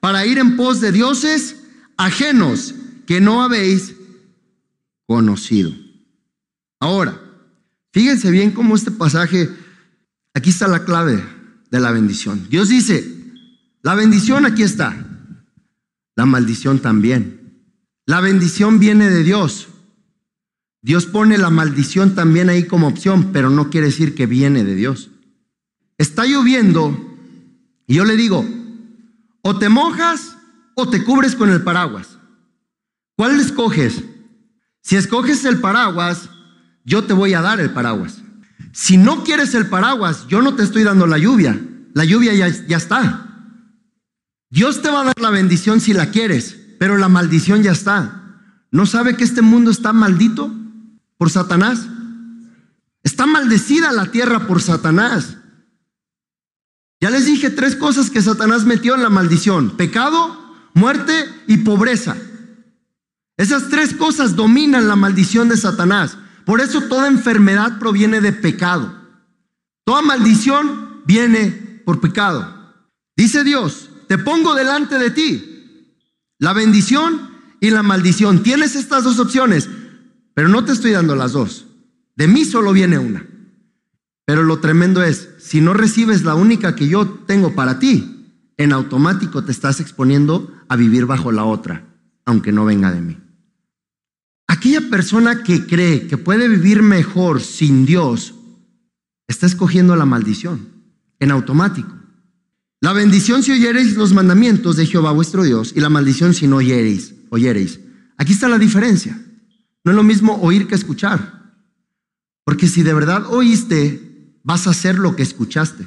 para 0.00 0.24
ir 0.24 0.38
en 0.38 0.56
pos 0.56 0.80
de 0.80 0.92
dioses 0.92 1.56
ajenos 1.96 2.74
que 3.10 3.20
no 3.20 3.42
habéis 3.42 3.96
conocido. 5.04 5.72
Ahora, 6.78 7.20
fíjense 7.92 8.30
bien 8.30 8.52
cómo 8.52 8.76
este 8.76 8.92
pasaje, 8.92 9.50
aquí 10.32 10.50
está 10.50 10.68
la 10.68 10.84
clave 10.84 11.20
de 11.72 11.80
la 11.80 11.90
bendición. 11.90 12.46
Dios 12.48 12.68
dice, 12.68 13.04
la 13.82 13.96
bendición 13.96 14.46
aquí 14.46 14.62
está, 14.62 14.94
la 16.14 16.24
maldición 16.24 16.78
también. 16.78 17.64
La 18.06 18.20
bendición 18.20 18.78
viene 18.78 19.10
de 19.10 19.24
Dios. 19.24 19.66
Dios 20.80 21.06
pone 21.06 21.36
la 21.36 21.50
maldición 21.50 22.14
también 22.14 22.48
ahí 22.48 22.62
como 22.62 22.86
opción, 22.86 23.32
pero 23.32 23.50
no 23.50 23.70
quiere 23.70 23.88
decir 23.88 24.14
que 24.14 24.26
viene 24.26 24.62
de 24.62 24.76
Dios. 24.76 25.10
Está 25.98 26.26
lloviendo 26.26 26.96
y 27.88 27.94
yo 27.94 28.04
le 28.04 28.16
digo, 28.16 28.48
o 29.42 29.58
te 29.58 29.68
mojas 29.68 30.36
o 30.76 30.88
te 30.88 31.02
cubres 31.02 31.34
con 31.34 31.50
el 31.50 31.64
paraguas. 31.64 32.19
¿Cuál 33.20 33.38
escoges? 33.38 34.02
Si 34.80 34.96
escoges 34.96 35.44
el 35.44 35.60
paraguas, 35.60 36.30
yo 36.86 37.04
te 37.04 37.12
voy 37.12 37.34
a 37.34 37.42
dar 37.42 37.60
el 37.60 37.68
paraguas. 37.68 38.22
Si 38.72 38.96
no 38.96 39.24
quieres 39.24 39.54
el 39.54 39.66
paraguas, 39.66 40.26
yo 40.26 40.40
no 40.40 40.54
te 40.54 40.62
estoy 40.62 40.84
dando 40.84 41.06
la 41.06 41.18
lluvia. 41.18 41.60
La 41.92 42.06
lluvia 42.06 42.32
ya, 42.32 42.76
está. 42.78 43.26
Dios 44.48 44.80
te 44.80 44.88
va 44.88 45.02
a 45.02 45.04
dar 45.04 45.20
la 45.20 45.28
bendición 45.28 45.82
si 45.82 45.92
la 45.92 46.10
quieres, 46.10 46.56
pero 46.78 46.96
la 46.96 47.10
maldición 47.10 47.62
ya 47.62 47.72
está. 47.72 48.38
¿No 48.70 48.86
sabe 48.86 49.16
que 49.16 49.24
este 49.24 49.42
mundo 49.42 49.70
está 49.70 49.92
maldito 49.92 50.50
por 51.18 51.28
Satanás? 51.28 51.88
Está 53.02 53.26
maldecida 53.26 53.92
la 53.92 54.06
tierra 54.06 54.46
por 54.46 54.62
Satanás. 54.62 55.36
Ya 57.02 57.10
les 57.10 57.26
dije 57.26 57.50
tres 57.50 57.76
cosas 57.76 58.08
que 58.08 58.22
Satanás 58.22 58.64
metió 58.64 58.94
en 58.94 59.02
la 59.02 59.10
maldición. 59.10 59.76
Pecado, 59.76 60.40
muerte 60.72 61.12
y 61.46 61.58
pobreza. 61.58 62.16
Esas 63.40 63.70
tres 63.70 63.94
cosas 63.94 64.36
dominan 64.36 64.86
la 64.86 64.96
maldición 64.96 65.48
de 65.48 65.56
Satanás. 65.56 66.18
Por 66.44 66.60
eso 66.60 66.82
toda 66.82 67.08
enfermedad 67.08 67.78
proviene 67.78 68.20
de 68.20 68.34
pecado. 68.34 68.94
Toda 69.86 70.02
maldición 70.02 71.00
viene 71.06 71.80
por 71.86 72.02
pecado. 72.02 72.74
Dice 73.16 73.42
Dios, 73.42 73.88
te 74.08 74.18
pongo 74.18 74.54
delante 74.54 74.98
de 74.98 75.10
ti 75.10 75.94
la 76.38 76.52
bendición 76.52 77.30
y 77.60 77.70
la 77.70 77.82
maldición. 77.82 78.42
Tienes 78.42 78.76
estas 78.76 79.04
dos 79.04 79.18
opciones, 79.18 79.70
pero 80.34 80.48
no 80.48 80.66
te 80.66 80.72
estoy 80.72 80.90
dando 80.90 81.16
las 81.16 81.32
dos. 81.32 81.64
De 82.16 82.28
mí 82.28 82.44
solo 82.44 82.74
viene 82.74 82.98
una. 82.98 83.26
Pero 84.26 84.42
lo 84.42 84.60
tremendo 84.60 85.02
es, 85.02 85.30
si 85.38 85.62
no 85.62 85.72
recibes 85.72 86.24
la 86.24 86.34
única 86.34 86.76
que 86.76 86.88
yo 86.88 87.08
tengo 87.26 87.54
para 87.54 87.78
ti, 87.78 88.36
en 88.58 88.74
automático 88.74 89.42
te 89.44 89.52
estás 89.52 89.80
exponiendo 89.80 90.52
a 90.68 90.76
vivir 90.76 91.06
bajo 91.06 91.32
la 91.32 91.46
otra, 91.46 91.86
aunque 92.26 92.52
no 92.52 92.66
venga 92.66 92.92
de 92.92 93.00
mí. 93.00 93.29
Persona 94.90 95.42
que 95.42 95.66
cree 95.66 96.06
que 96.06 96.18
puede 96.18 96.48
vivir 96.48 96.82
mejor 96.82 97.40
sin 97.40 97.86
Dios, 97.86 98.34
está 99.28 99.46
escogiendo 99.46 99.96
la 99.96 100.04
maldición 100.04 100.68
en 101.20 101.30
automático. 101.30 101.94
La 102.80 102.92
bendición 102.92 103.42
si 103.42 103.52
oyereis 103.52 103.94
los 103.94 104.12
mandamientos 104.12 104.76
de 104.76 104.86
Jehová 104.86 105.12
vuestro 105.12 105.44
Dios 105.44 105.72
y 105.76 105.80
la 105.80 105.88
maldición 105.88 106.34
si 106.34 106.46
no 106.46 106.56
oyereis, 106.56 107.14
oyereis. 107.28 107.78
Aquí 108.16 108.32
está 108.32 108.48
la 108.48 108.58
diferencia. 108.58 109.18
No 109.84 109.92
es 109.92 109.96
lo 109.96 110.02
mismo 110.02 110.40
oír 110.42 110.66
que 110.66 110.74
escuchar. 110.74 111.54
Porque 112.44 112.68
si 112.68 112.82
de 112.82 112.94
verdad 112.94 113.26
oíste, 113.28 114.34
vas 114.42 114.66
a 114.66 114.70
hacer 114.70 114.98
lo 114.98 115.14
que 115.14 115.22
escuchaste. 115.22 115.86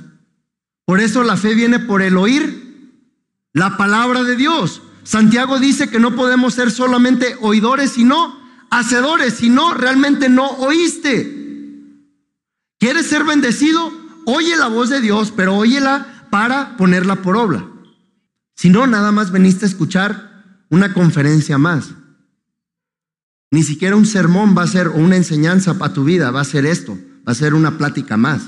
Por 0.86 1.00
eso 1.00 1.24
la 1.24 1.36
fe 1.36 1.56
viene 1.56 1.80
por 1.80 2.02
el 2.02 2.18
oír 2.18 2.64
la 3.54 3.76
palabra 3.78 4.24
de 4.24 4.36
Dios. 4.36 4.82
Santiago 5.04 5.60
dice 5.60 5.90
que 5.90 6.00
no 6.00 6.16
podemos 6.16 6.54
ser 6.54 6.72
solamente 6.72 7.36
oidores, 7.42 7.92
sino 7.92 8.43
hacedores, 8.80 9.36
si 9.36 9.50
no, 9.50 9.74
realmente 9.74 10.30
no 10.30 10.50
oíste. 10.58 11.42
¿Quieres 12.80 13.06
ser 13.06 13.24
bendecido? 13.24 13.92
Oye 14.26 14.56
la 14.58 14.68
voz 14.68 14.90
de 14.90 15.00
Dios, 15.00 15.32
pero 15.36 15.56
óyela 15.56 16.28
para 16.32 16.76
ponerla 16.76 17.22
por 17.22 17.38
obra. 17.38 17.70
Si 18.56 18.70
no, 18.70 18.88
nada 18.88 19.12
más 19.12 19.32
veniste 19.32 19.66
a 19.66 19.70
escuchar 19.70 20.66
una 20.70 20.94
conferencia 20.94 21.58
más. 21.58 21.92
Ni 23.52 23.62
siquiera 23.62 23.96
un 23.96 24.08
sermón 24.08 24.56
va 24.58 24.64
a 24.64 24.68
ser 24.68 24.88
o 24.88 24.96
una 24.96 25.18
enseñanza 25.18 25.78
para 25.78 25.94
tu 25.94 26.04
vida, 26.04 26.32
va 26.32 26.42
a 26.42 26.46
ser 26.46 26.66
esto, 26.66 26.98
va 27.28 27.34
a 27.34 27.36
ser 27.36 27.54
una 27.54 27.78
plática 27.78 28.18
más. 28.18 28.42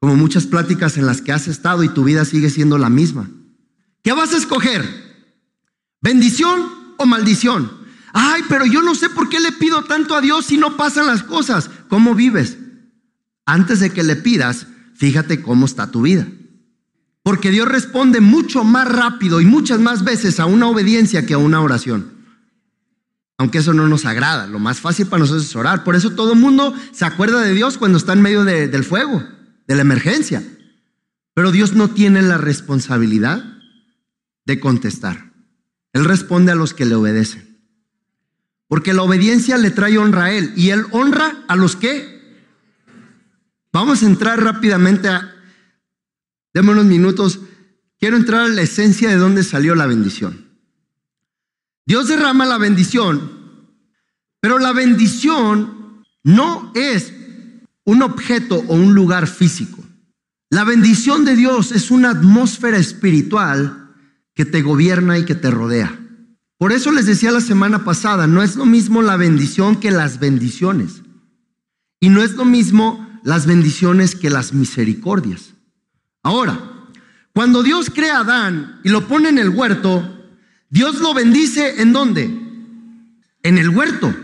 Como 0.00 0.16
muchas 0.16 0.46
pláticas 0.46 0.96
en 0.96 1.06
las 1.06 1.22
que 1.22 1.32
has 1.32 1.46
estado 1.46 1.84
y 1.84 1.88
tu 1.88 2.02
vida 2.02 2.24
sigue 2.24 2.50
siendo 2.50 2.76
la 2.76 2.90
misma. 2.90 3.30
¿Qué 4.02 4.12
vas 4.12 4.34
a 4.34 4.36
escoger? 4.36 4.84
¿Bendición 6.00 6.68
o 6.98 7.06
maldición? 7.06 7.85
Ay, 8.18 8.42
pero 8.48 8.64
yo 8.64 8.82
no 8.82 8.94
sé 8.94 9.10
por 9.10 9.28
qué 9.28 9.40
le 9.40 9.52
pido 9.52 9.84
tanto 9.84 10.14
a 10.14 10.20
Dios 10.20 10.46
si 10.46 10.56
no 10.56 10.76
pasan 10.76 11.06
las 11.06 11.22
cosas. 11.22 11.70
¿Cómo 11.88 12.14
vives? 12.14 12.56
Antes 13.44 13.80
de 13.80 13.90
que 13.90 14.02
le 14.02 14.16
pidas, 14.16 14.66
fíjate 14.94 15.42
cómo 15.42 15.66
está 15.66 15.90
tu 15.90 16.02
vida. 16.02 16.26
Porque 17.22 17.50
Dios 17.50 17.68
responde 17.68 18.20
mucho 18.20 18.64
más 18.64 18.88
rápido 18.88 19.40
y 19.40 19.44
muchas 19.44 19.80
más 19.80 20.04
veces 20.04 20.40
a 20.40 20.46
una 20.46 20.66
obediencia 20.66 21.26
que 21.26 21.34
a 21.34 21.38
una 21.38 21.60
oración 21.60 22.16
aunque 23.38 23.58
eso 23.58 23.74
no 23.74 23.86
nos 23.88 24.04
agrada. 24.04 24.46
Lo 24.46 24.58
más 24.58 24.80
fácil 24.80 25.06
para 25.06 25.20
nosotros 25.20 25.44
es 25.44 25.56
orar. 25.56 25.84
Por 25.84 25.94
eso 25.94 26.10
todo 26.10 26.32
el 26.32 26.38
mundo 26.38 26.74
se 26.92 27.04
acuerda 27.04 27.40
de 27.40 27.52
Dios 27.52 27.78
cuando 27.78 27.98
está 27.98 28.12
en 28.12 28.22
medio 28.22 28.44
del 28.44 28.84
fuego, 28.84 29.22
de 29.66 29.74
la 29.74 29.82
emergencia. 29.82 30.42
Pero 31.34 31.52
Dios 31.52 31.74
no 31.74 31.90
tiene 31.90 32.22
la 32.22 32.38
responsabilidad 32.38 33.44
de 34.46 34.60
contestar. 34.60 35.32
Él 35.92 36.04
responde 36.04 36.52
a 36.52 36.54
los 36.54 36.72
que 36.72 36.86
le 36.86 36.94
obedecen. 36.94 37.55
Porque 38.68 38.94
la 38.94 39.02
obediencia 39.02 39.56
le 39.58 39.70
trae 39.70 39.98
honra 39.98 40.24
a 40.24 40.32
Él. 40.32 40.52
Y 40.56 40.70
Él 40.70 40.86
honra 40.90 41.44
a 41.48 41.56
los 41.56 41.76
que. 41.76 42.16
Vamos 43.72 44.02
a 44.02 44.06
entrar 44.06 44.42
rápidamente 44.42 45.08
a... 45.08 45.34
Deme 46.52 46.72
unos 46.72 46.86
minutos. 46.86 47.40
Quiero 47.98 48.16
entrar 48.16 48.42
a 48.42 48.48
la 48.48 48.62
esencia 48.62 49.08
de 49.08 49.16
dónde 49.16 49.44
salió 49.44 49.74
la 49.74 49.86
bendición. 49.86 50.46
Dios 51.86 52.08
derrama 52.08 52.46
la 52.46 52.58
bendición, 52.58 53.68
pero 54.40 54.58
la 54.58 54.72
bendición 54.72 56.04
no 56.24 56.72
es 56.74 57.12
un 57.84 58.02
objeto 58.02 58.64
o 58.66 58.74
un 58.74 58.94
lugar 58.94 59.28
físico. 59.28 59.84
La 60.50 60.64
bendición 60.64 61.24
de 61.24 61.36
Dios 61.36 61.72
es 61.72 61.90
una 61.90 62.10
atmósfera 62.10 62.76
espiritual 62.76 63.94
que 64.34 64.44
te 64.44 64.62
gobierna 64.62 65.18
y 65.18 65.24
que 65.24 65.36
te 65.36 65.50
rodea. 65.50 66.05
Por 66.58 66.72
eso 66.72 66.90
les 66.90 67.06
decía 67.06 67.32
la 67.32 67.40
semana 67.40 67.84
pasada, 67.84 68.26
no 68.26 68.42
es 68.42 68.56
lo 68.56 68.64
mismo 68.64 69.02
la 69.02 69.16
bendición 69.16 69.76
que 69.76 69.90
las 69.90 70.18
bendiciones. 70.18 71.02
Y 72.00 72.08
no 72.08 72.22
es 72.22 72.32
lo 72.32 72.44
mismo 72.44 73.06
las 73.22 73.46
bendiciones 73.46 74.14
que 74.14 74.30
las 74.30 74.54
misericordias. 74.54 75.54
Ahora, 76.22 76.58
cuando 77.34 77.62
Dios 77.62 77.90
crea 77.90 78.18
a 78.18 78.20
Adán 78.20 78.80
y 78.84 78.88
lo 78.88 79.06
pone 79.06 79.28
en 79.28 79.38
el 79.38 79.50
huerto, 79.50 80.16
Dios 80.70 81.00
lo 81.00 81.12
bendice 81.12 81.82
en 81.82 81.92
dónde? 81.92 82.24
En 83.42 83.58
el 83.58 83.68
huerto. 83.68 84.14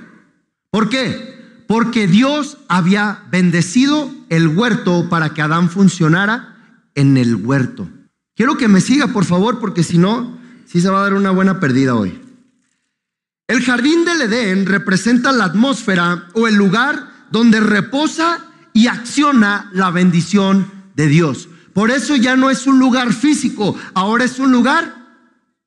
¿Por 0.71 0.89
qué? 0.89 1.65
Porque 1.69 2.07
Dios 2.07 2.59
había 2.69 3.25
bendecido 3.31 4.11
el 4.31 4.49
huerto 4.49 5.09
para 5.11 5.35
que 5.35 5.43
Adán 5.43 5.69
funcionara 5.69 6.57
en 6.95 7.19
el 7.19 7.37
huerto. 7.37 7.89
Quiero 8.35 8.57
que 8.57 8.69
me 8.69 8.81
siga, 8.81 9.09
por 9.09 9.27
favor, 9.27 9.61
porque 9.61 9.83
si 9.83 9.99
no, 9.99 10.39
sí 10.65 10.81
se 10.81 10.89
va 10.89 11.01
a 11.01 11.03
dar 11.03 11.15
una 11.15 11.31
buena 11.31 11.61
perdida 11.61 11.95
hoy. 11.95 12.22
El 13.49 13.63
jardín 13.63 14.05
del 14.05 14.23
Edén 14.23 14.67
representa 14.67 15.33
la 15.33 15.45
atmósfera 15.45 16.29
o 16.35 16.47
el 16.47 16.55
lugar 16.55 17.27
donde 17.31 17.61
reposa 17.61 18.39
y 18.73 18.87
acciona 18.87 19.71
la 19.73 19.91
bendición 19.91 20.71
de 20.95 21.09
Dios. 21.09 21.49
Por 21.73 21.91
eso 21.91 22.17
ya 22.17 22.37
no 22.37 22.51
es 22.51 22.67
un 22.67 22.79
lugar 22.79 23.13
físico, 23.13 23.77
ahora 23.95 24.25
es 24.25 24.39
un 24.39 24.53
lugar 24.53 24.95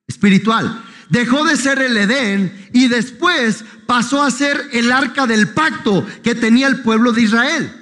espiritual. 0.07 0.83
Dejó 1.09 1.43
de 1.45 1.57
ser 1.57 1.79
el 1.79 1.97
Edén 1.97 2.69
y 2.73 2.88
después 2.88 3.63
pasó 3.85 4.23
a 4.23 4.31
ser 4.31 4.69
el 4.71 4.91
arca 4.91 5.27
del 5.27 5.49
pacto 5.49 6.05
que 6.23 6.35
tenía 6.35 6.67
el 6.67 6.81
pueblo 6.81 7.11
de 7.11 7.21
Israel. 7.23 7.73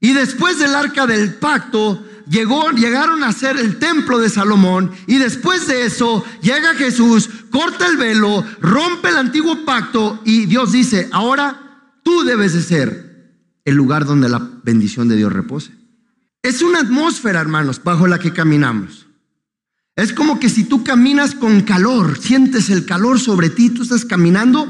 Y 0.00 0.12
después 0.12 0.58
del 0.58 0.74
arca 0.74 1.06
del 1.06 1.34
pacto 1.34 2.04
llegaron 2.28 3.24
a 3.24 3.32
ser 3.32 3.56
el 3.56 3.78
templo 3.78 4.18
de 4.18 4.28
Salomón 4.28 4.90
y 5.06 5.18
después 5.18 5.66
de 5.66 5.86
eso 5.86 6.24
llega 6.42 6.74
Jesús, 6.74 7.28
corta 7.50 7.86
el 7.86 7.96
velo, 7.96 8.44
rompe 8.60 9.08
el 9.08 9.16
antiguo 9.16 9.64
pacto 9.64 10.20
y 10.24 10.46
Dios 10.46 10.72
dice, 10.72 11.08
ahora 11.12 12.00
tú 12.02 12.24
debes 12.24 12.54
de 12.54 12.62
ser 12.62 13.08
el 13.64 13.74
lugar 13.74 14.04
donde 14.04 14.28
la 14.28 14.50
bendición 14.62 15.08
de 15.08 15.16
Dios 15.16 15.32
repose. 15.32 15.72
Es 16.42 16.62
una 16.62 16.80
atmósfera, 16.80 17.40
hermanos, 17.40 17.82
bajo 17.82 18.06
la 18.06 18.18
que 18.18 18.32
caminamos. 18.32 19.06
Es 19.96 20.12
como 20.12 20.38
que 20.38 20.48
si 20.48 20.64
tú 20.64 20.84
caminas 20.84 21.34
con 21.34 21.62
calor, 21.62 22.18
sientes 22.18 22.70
el 22.70 22.86
calor 22.86 23.18
sobre 23.18 23.50
ti, 23.50 23.70
tú 23.70 23.82
estás 23.82 24.04
caminando, 24.04 24.68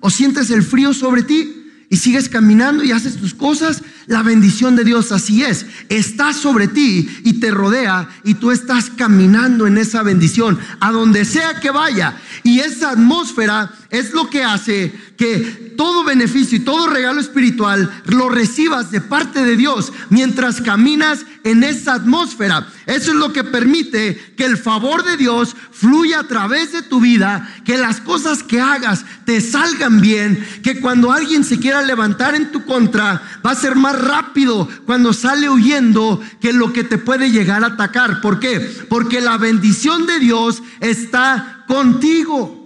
o 0.00 0.08
sientes 0.08 0.50
el 0.50 0.62
frío 0.62 0.94
sobre 0.94 1.22
ti, 1.22 1.60
y 1.90 1.96
sigues 1.96 2.28
caminando 2.28 2.82
y 2.82 2.92
haces 2.92 3.16
tus 3.16 3.34
cosas, 3.34 3.82
la 4.10 4.24
bendición 4.24 4.74
de 4.74 4.82
Dios 4.82 5.12
así 5.12 5.44
es. 5.44 5.66
Está 5.88 6.34
sobre 6.34 6.66
ti 6.66 7.08
y 7.22 7.34
te 7.34 7.52
rodea 7.52 8.08
y 8.24 8.34
tú 8.34 8.50
estás 8.50 8.90
caminando 8.90 9.68
en 9.68 9.78
esa 9.78 10.02
bendición 10.02 10.58
a 10.80 10.90
donde 10.90 11.24
sea 11.24 11.60
que 11.60 11.70
vaya. 11.70 12.20
Y 12.42 12.58
esa 12.58 12.90
atmósfera 12.90 13.72
es 13.88 14.12
lo 14.12 14.28
que 14.28 14.42
hace 14.42 14.92
que 15.16 15.74
todo 15.76 16.02
beneficio 16.02 16.58
y 16.58 16.62
todo 16.62 16.88
regalo 16.88 17.20
espiritual 17.20 18.02
lo 18.06 18.28
recibas 18.28 18.90
de 18.90 19.00
parte 19.00 19.44
de 19.44 19.56
Dios 19.56 19.92
mientras 20.08 20.60
caminas 20.60 21.24
en 21.44 21.64
esa 21.64 21.94
atmósfera. 21.94 22.68
Eso 22.86 23.12
es 23.12 23.16
lo 23.16 23.32
que 23.32 23.44
permite 23.44 24.34
que 24.36 24.44
el 24.44 24.56
favor 24.56 25.04
de 25.04 25.16
Dios 25.16 25.56
fluya 25.70 26.20
a 26.20 26.26
través 26.28 26.72
de 26.72 26.82
tu 26.82 27.00
vida, 27.00 27.48
que 27.64 27.78
las 27.78 28.00
cosas 28.00 28.42
que 28.42 28.60
hagas 28.60 29.04
te 29.24 29.40
salgan 29.40 30.00
bien, 30.00 30.44
que 30.62 30.80
cuando 30.80 31.12
alguien 31.12 31.44
se 31.44 31.58
quiera 31.58 31.82
levantar 31.82 32.34
en 32.34 32.52
tu 32.52 32.64
contra, 32.64 33.22
va 33.44 33.52
a 33.52 33.54
ser 33.56 33.76
más 33.76 33.98
rápido 33.98 34.68
cuando 34.86 35.12
sale 35.12 35.48
huyendo 35.48 36.20
que 36.40 36.52
lo 36.52 36.72
que 36.72 36.84
te 36.84 36.98
puede 36.98 37.30
llegar 37.30 37.64
a 37.64 37.68
atacar. 37.68 38.20
¿Por 38.20 38.40
qué? 38.40 38.60
Porque 38.88 39.20
la 39.20 39.38
bendición 39.38 40.06
de 40.06 40.18
Dios 40.18 40.62
está 40.80 41.64
contigo. 41.66 42.60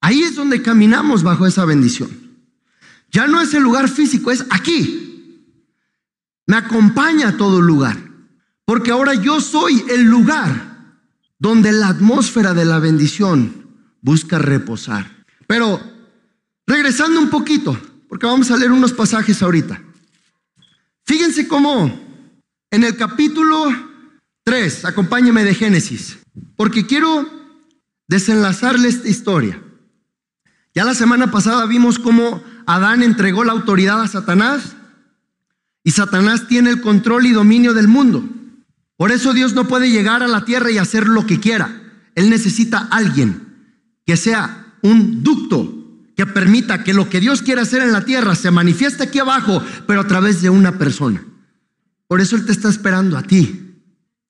Ahí 0.00 0.22
es 0.22 0.36
donde 0.36 0.62
caminamos 0.62 1.22
bajo 1.22 1.46
esa 1.46 1.64
bendición. 1.64 2.10
Ya 3.10 3.26
no 3.26 3.40
es 3.40 3.54
el 3.54 3.62
lugar 3.62 3.88
físico, 3.88 4.30
es 4.30 4.44
aquí. 4.50 5.07
Me 6.48 6.56
acompaña 6.56 7.28
a 7.28 7.36
todo 7.36 7.60
lugar. 7.60 7.96
Porque 8.64 8.90
ahora 8.90 9.14
yo 9.14 9.40
soy 9.40 9.84
el 9.90 10.02
lugar 10.02 10.96
donde 11.38 11.72
la 11.72 11.88
atmósfera 11.88 12.54
de 12.54 12.64
la 12.64 12.78
bendición 12.78 13.68
busca 14.00 14.38
reposar. 14.38 15.24
Pero 15.46 15.80
regresando 16.66 17.20
un 17.20 17.28
poquito, 17.28 17.78
porque 18.08 18.26
vamos 18.26 18.50
a 18.50 18.56
leer 18.56 18.72
unos 18.72 18.92
pasajes 18.92 19.42
ahorita. 19.42 19.80
Fíjense 21.04 21.46
cómo 21.46 22.00
en 22.70 22.84
el 22.84 22.96
capítulo 22.96 23.66
3, 24.44 24.86
acompáñeme 24.86 25.44
de 25.44 25.54
Génesis, 25.54 26.18
porque 26.56 26.86
quiero 26.86 27.28
desenlazarle 28.06 28.88
esta 28.88 29.08
historia. 29.08 29.62
Ya 30.74 30.84
la 30.84 30.94
semana 30.94 31.30
pasada 31.30 31.66
vimos 31.66 31.98
cómo 31.98 32.42
Adán 32.66 33.02
entregó 33.02 33.44
la 33.44 33.52
autoridad 33.52 34.00
a 34.00 34.08
Satanás 34.08 34.76
Y 35.84 35.92
Satanás 35.92 36.48
tiene 36.48 36.70
el 36.70 36.80
control 36.80 37.26
y 37.26 37.32
dominio 37.32 37.74
del 37.74 37.88
mundo. 37.88 38.24
Por 38.96 39.12
eso 39.12 39.32
Dios 39.32 39.54
no 39.54 39.68
puede 39.68 39.90
llegar 39.90 40.22
a 40.22 40.28
la 40.28 40.44
tierra 40.44 40.70
y 40.70 40.78
hacer 40.78 41.06
lo 41.06 41.26
que 41.26 41.40
quiera. 41.40 41.82
Él 42.14 42.30
necesita 42.30 42.78
a 42.78 42.96
alguien 42.96 43.48
que 44.04 44.16
sea 44.16 44.74
un 44.82 45.22
ducto 45.22 45.78
que 46.16 46.26
permita 46.26 46.82
que 46.82 46.94
lo 46.94 47.08
que 47.08 47.20
Dios 47.20 47.42
quiere 47.42 47.60
hacer 47.60 47.80
en 47.80 47.92
la 47.92 48.04
tierra 48.04 48.34
se 48.34 48.50
manifieste 48.50 49.04
aquí 49.04 49.20
abajo, 49.20 49.62
pero 49.86 50.00
a 50.00 50.06
través 50.08 50.42
de 50.42 50.50
una 50.50 50.76
persona. 50.76 51.22
Por 52.08 52.20
eso 52.20 52.34
Él 52.34 52.44
te 52.44 52.50
está 52.50 52.68
esperando 52.68 53.16
a 53.16 53.22
ti, 53.22 53.68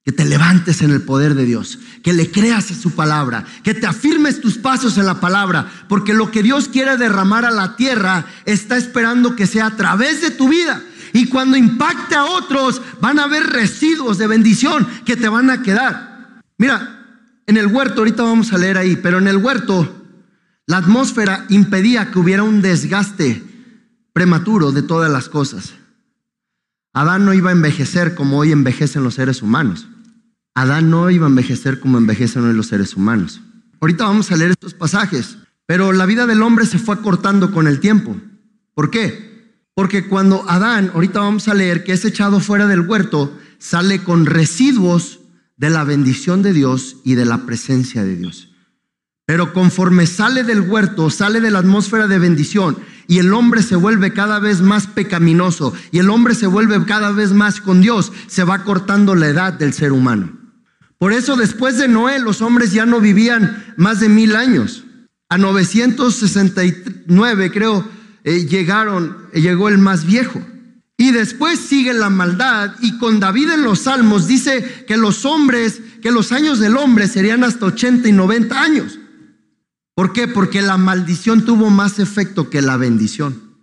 que 0.04 0.12
te 0.12 0.26
levantes 0.26 0.82
en 0.82 0.90
el 0.90 1.00
poder 1.00 1.34
de 1.34 1.46
Dios, 1.46 1.78
que 2.02 2.12
le 2.12 2.30
creas 2.30 2.70
a 2.70 2.74
su 2.74 2.90
palabra, 2.90 3.46
que 3.62 3.72
te 3.72 3.86
afirmes 3.86 4.42
tus 4.42 4.58
pasos 4.58 4.98
en 4.98 5.06
la 5.06 5.20
palabra, 5.20 5.70
porque 5.88 6.12
lo 6.12 6.30
que 6.30 6.42
Dios 6.42 6.68
quiere 6.68 6.98
derramar 6.98 7.46
a 7.46 7.50
la 7.50 7.76
tierra 7.76 8.26
está 8.44 8.76
esperando 8.76 9.34
que 9.34 9.46
sea 9.46 9.66
a 9.66 9.76
través 9.76 10.20
de 10.20 10.30
tu 10.30 10.48
vida. 10.50 10.82
Y 11.18 11.26
cuando 11.26 11.56
impacte 11.56 12.14
a 12.14 12.26
otros, 12.26 12.80
van 13.00 13.18
a 13.18 13.24
haber 13.24 13.42
residuos 13.42 14.18
de 14.18 14.28
bendición 14.28 14.86
que 15.04 15.16
te 15.16 15.28
van 15.28 15.50
a 15.50 15.64
quedar. 15.64 16.40
Mira, 16.58 17.42
en 17.44 17.56
el 17.56 17.66
huerto, 17.66 18.02
ahorita 18.02 18.22
vamos 18.22 18.52
a 18.52 18.58
leer 18.58 18.78
ahí, 18.78 18.94
pero 18.94 19.18
en 19.18 19.26
el 19.26 19.38
huerto 19.38 19.96
la 20.68 20.76
atmósfera 20.76 21.44
impedía 21.48 22.12
que 22.12 22.20
hubiera 22.20 22.44
un 22.44 22.62
desgaste 22.62 23.42
prematuro 24.12 24.70
de 24.70 24.82
todas 24.82 25.10
las 25.10 25.28
cosas. 25.28 25.74
Adán 26.92 27.24
no 27.24 27.34
iba 27.34 27.50
a 27.50 27.54
envejecer 27.54 28.14
como 28.14 28.38
hoy 28.38 28.52
envejecen 28.52 29.02
los 29.02 29.14
seres 29.14 29.42
humanos. 29.42 29.88
Adán 30.54 30.88
no 30.88 31.10
iba 31.10 31.26
a 31.26 31.30
envejecer 31.30 31.80
como 31.80 31.98
envejecen 31.98 32.44
hoy 32.44 32.54
los 32.54 32.68
seres 32.68 32.94
humanos. 32.94 33.40
Ahorita 33.80 34.04
vamos 34.04 34.30
a 34.30 34.36
leer 34.36 34.52
estos 34.52 34.74
pasajes, 34.74 35.38
pero 35.66 35.92
la 35.92 36.06
vida 36.06 36.26
del 36.26 36.42
hombre 36.42 36.64
se 36.64 36.78
fue 36.78 36.94
acortando 36.94 37.50
con 37.50 37.66
el 37.66 37.80
tiempo. 37.80 38.16
¿Por 38.72 38.92
qué? 38.92 39.27
Porque 39.78 40.08
cuando 40.08 40.44
Adán, 40.50 40.90
ahorita 40.92 41.20
vamos 41.20 41.46
a 41.46 41.54
leer 41.54 41.84
que 41.84 41.92
es 41.92 42.04
echado 42.04 42.40
fuera 42.40 42.66
del 42.66 42.80
huerto, 42.80 43.38
sale 43.60 44.02
con 44.02 44.26
residuos 44.26 45.20
de 45.56 45.70
la 45.70 45.84
bendición 45.84 46.42
de 46.42 46.52
Dios 46.52 46.96
y 47.04 47.14
de 47.14 47.24
la 47.24 47.46
presencia 47.46 48.02
de 48.02 48.16
Dios. 48.16 48.48
Pero 49.24 49.52
conforme 49.52 50.08
sale 50.08 50.42
del 50.42 50.62
huerto, 50.62 51.10
sale 51.10 51.40
de 51.40 51.52
la 51.52 51.60
atmósfera 51.60 52.08
de 52.08 52.18
bendición 52.18 52.76
y 53.06 53.20
el 53.20 53.32
hombre 53.32 53.62
se 53.62 53.76
vuelve 53.76 54.12
cada 54.12 54.40
vez 54.40 54.62
más 54.62 54.88
pecaminoso 54.88 55.72
y 55.92 56.00
el 56.00 56.10
hombre 56.10 56.34
se 56.34 56.48
vuelve 56.48 56.84
cada 56.84 57.12
vez 57.12 57.30
más 57.30 57.60
con 57.60 57.80
Dios, 57.80 58.10
se 58.26 58.42
va 58.42 58.64
cortando 58.64 59.14
la 59.14 59.28
edad 59.28 59.52
del 59.52 59.72
ser 59.72 59.92
humano. 59.92 60.32
Por 60.98 61.12
eso 61.12 61.36
después 61.36 61.78
de 61.78 61.86
Noé 61.86 62.18
los 62.18 62.42
hombres 62.42 62.72
ya 62.72 62.84
no 62.84 63.00
vivían 63.00 63.74
más 63.76 64.00
de 64.00 64.08
mil 64.08 64.34
años. 64.34 64.82
A 65.28 65.38
969 65.38 67.52
creo 67.52 67.97
eh, 68.24 68.46
llegaron, 68.46 69.28
llegó 69.32 69.68
el 69.68 69.78
más 69.78 70.04
viejo. 70.04 70.40
Y 71.00 71.12
después 71.12 71.60
sigue 71.60 71.94
la 71.94 72.10
maldad 72.10 72.74
y 72.80 72.98
con 72.98 73.20
David 73.20 73.50
en 73.50 73.62
los 73.62 73.80
salmos 73.82 74.26
dice 74.26 74.84
que 74.86 74.96
los 74.96 75.24
hombres, 75.24 75.80
que 76.02 76.10
los 76.10 76.32
años 76.32 76.58
del 76.58 76.76
hombre 76.76 77.06
serían 77.06 77.44
hasta 77.44 77.66
80 77.66 78.08
y 78.08 78.12
90 78.12 78.60
años. 78.60 78.98
¿Por 79.94 80.12
qué? 80.12 80.26
Porque 80.26 80.60
la 80.60 80.76
maldición 80.76 81.44
tuvo 81.44 81.70
más 81.70 82.00
efecto 82.00 82.50
que 82.50 82.62
la 82.62 82.76
bendición. 82.76 83.56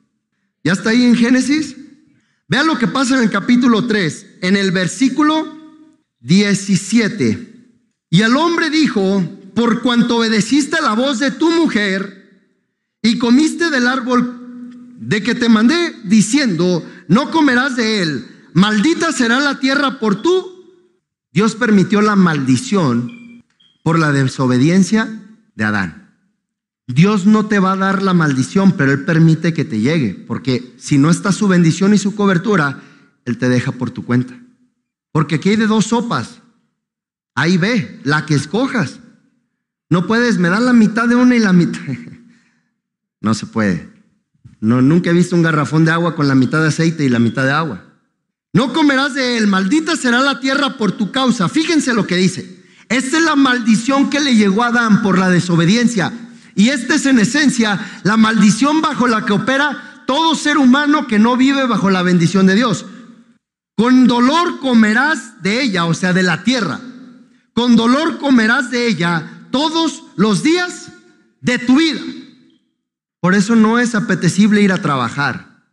¿Ya 0.64 0.74
está 0.74 0.92
ahí 0.92 1.04
en 1.04 1.16
Génesis? 1.16 1.76
Vean 2.48 2.68
lo 2.68 2.78
que 2.78 2.88
pasa 2.88 3.18
en 3.18 3.24
el 3.24 3.30
capítulo 3.30 3.86
3, 3.86 4.26
en 4.42 4.56
el 4.56 4.72
versículo 4.72 5.46
17. 6.22 7.74
Y 8.10 8.22
el 8.22 8.36
hombre 8.38 8.70
dijo, 8.70 9.24
por 9.54 9.82
cuanto 9.82 10.18
obedeciste 10.18 10.82
la 10.82 10.94
voz 10.94 11.20
de 11.20 11.32
tu 11.32 11.52
mujer 11.52 12.54
y 13.02 13.18
comiste 13.18 13.70
del 13.70 13.88
árbol 13.88 14.45
de 14.98 15.22
que 15.24 15.36
te 15.36 15.50
mandé 15.50 15.94
diciendo, 16.04 16.86
no 17.08 17.32
comerás 17.32 17.76
de 17.76 18.02
él, 18.02 18.28
maldita 18.54 19.12
será 19.12 19.40
la 19.40 19.60
tierra 19.60 20.00
por 20.00 20.22
tú. 20.22 20.52
Dios 21.32 21.56
permitió 21.56 22.02
la 22.02 22.16
maldición 22.16 23.44
por 23.84 24.00
la 24.00 24.12
desobediencia 24.12 25.22
de 25.56 25.64
Adán. 25.64 26.06
Dios 26.88 27.26
no 27.26 27.48
te 27.48 27.60
va 27.60 27.74
a 27.74 27.78
dar 27.78 28.04
la 28.04 28.14
maldición, 28.14 28.74
pero 28.74 28.92
Él 28.92 29.06
permite 29.06 29.54
que 29.54 29.66
te 29.66 29.80
llegue, 29.80 30.14
porque 30.14 30.76
si 30.78 30.98
no 30.98 31.10
está 31.10 31.32
su 31.32 31.48
bendición 31.48 31.94
y 31.94 31.98
su 31.98 32.16
cobertura, 32.16 32.82
Él 33.26 33.38
te 33.38 33.50
deja 33.50 33.72
por 33.72 33.90
tu 33.90 34.06
cuenta. 34.06 34.40
Porque 35.12 35.36
aquí 35.36 35.50
hay 35.50 35.56
de 35.56 35.68
dos 35.68 35.88
sopas. 35.88 36.42
Ahí 37.34 37.58
ve, 37.58 38.00
la 38.04 38.26
que 38.26 38.36
escojas. 38.36 39.00
No 39.90 40.08
puedes, 40.08 40.38
me 40.38 40.50
dan 40.50 40.66
la 40.66 40.74
mitad 40.74 41.08
de 41.08 41.16
una 41.16 41.36
y 41.36 41.40
la 41.40 41.54
mitad. 41.54 41.82
No 43.22 43.34
se 43.34 43.48
puede. 43.48 43.95
No, 44.66 44.82
nunca 44.82 45.12
he 45.12 45.14
visto 45.14 45.36
un 45.36 45.44
garrafón 45.44 45.86
de 45.86 45.92
agua 45.92 46.16
con 46.16 46.28
la 46.28 46.34
mitad 46.34 46.60
de 46.60 46.70
aceite 46.70 47.06
y 47.06 47.10
la 47.10 47.20
mitad 47.20 47.44
de 47.44 47.52
agua. 47.52 47.84
No 48.52 48.74
comerás 48.74 49.14
de 49.14 49.38
él, 49.38 49.46
maldita 49.46 49.96
será 49.96 50.22
la 50.22 50.40
tierra 50.40 50.76
por 50.76 50.92
tu 50.94 51.12
causa. 51.12 51.48
Fíjense 51.50 51.94
lo 51.94 52.08
que 52.08 52.16
dice. 52.16 52.64
Esta 52.90 53.18
es 53.18 53.24
la 53.24 53.36
maldición 53.36 54.10
que 54.10 54.20
le 54.20 54.36
llegó 54.36 54.64
a 54.64 54.70
Adán 54.70 55.04
por 55.04 55.20
la 55.20 55.30
desobediencia. 55.30 56.12
Y 56.56 56.70
esta 56.70 56.96
es 56.96 57.06
en 57.06 57.20
esencia 57.20 57.80
la 58.02 58.18
maldición 58.18 58.82
bajo 58.82 59.08
la 59.08 59.24
que 59.24 59.34
opera 59.34 60.04
todo 60.08 60.34
ser 60.34 60.58
humano 60.58 61.06
que 61.06 61.20
no 61.20 61.38
vive 61.38 61.68
bajo 61.68 61.92
la 61.92 62.02
bendición 62.02 62.48
de 62.48 62.56
Dios. 62.56 62.88
Con 63.78 64.08
dolor 64.08 64.60
comerás 64.62 65.44
de 65.44 65.62
ella, 65.62 65.86
o 65.86 65.94
sea, 65.94 66.12
de 66.12 66.24
la 66.24 66.44
tierra. 66.44 66.80
Con 67.54 67.76
dolor 67.76 68.18
comerás 68.18 68.72
de 68.72 68.88
ella 68.88 69.48
todos 69.52 70.02
los 70.16 70.42
días 70.42 70.92
de 71.42 71.60
tu 71.60 71.78
vida. 71.78 72.02
Por 73.26 73.34
eso 73.34 73.56
no 73.56 73.80
es 73.80 73.96
apetecible 73.96 74.62
ir 74.62 74.72
a 74.72 74.84
trabajar. 74.84 75.66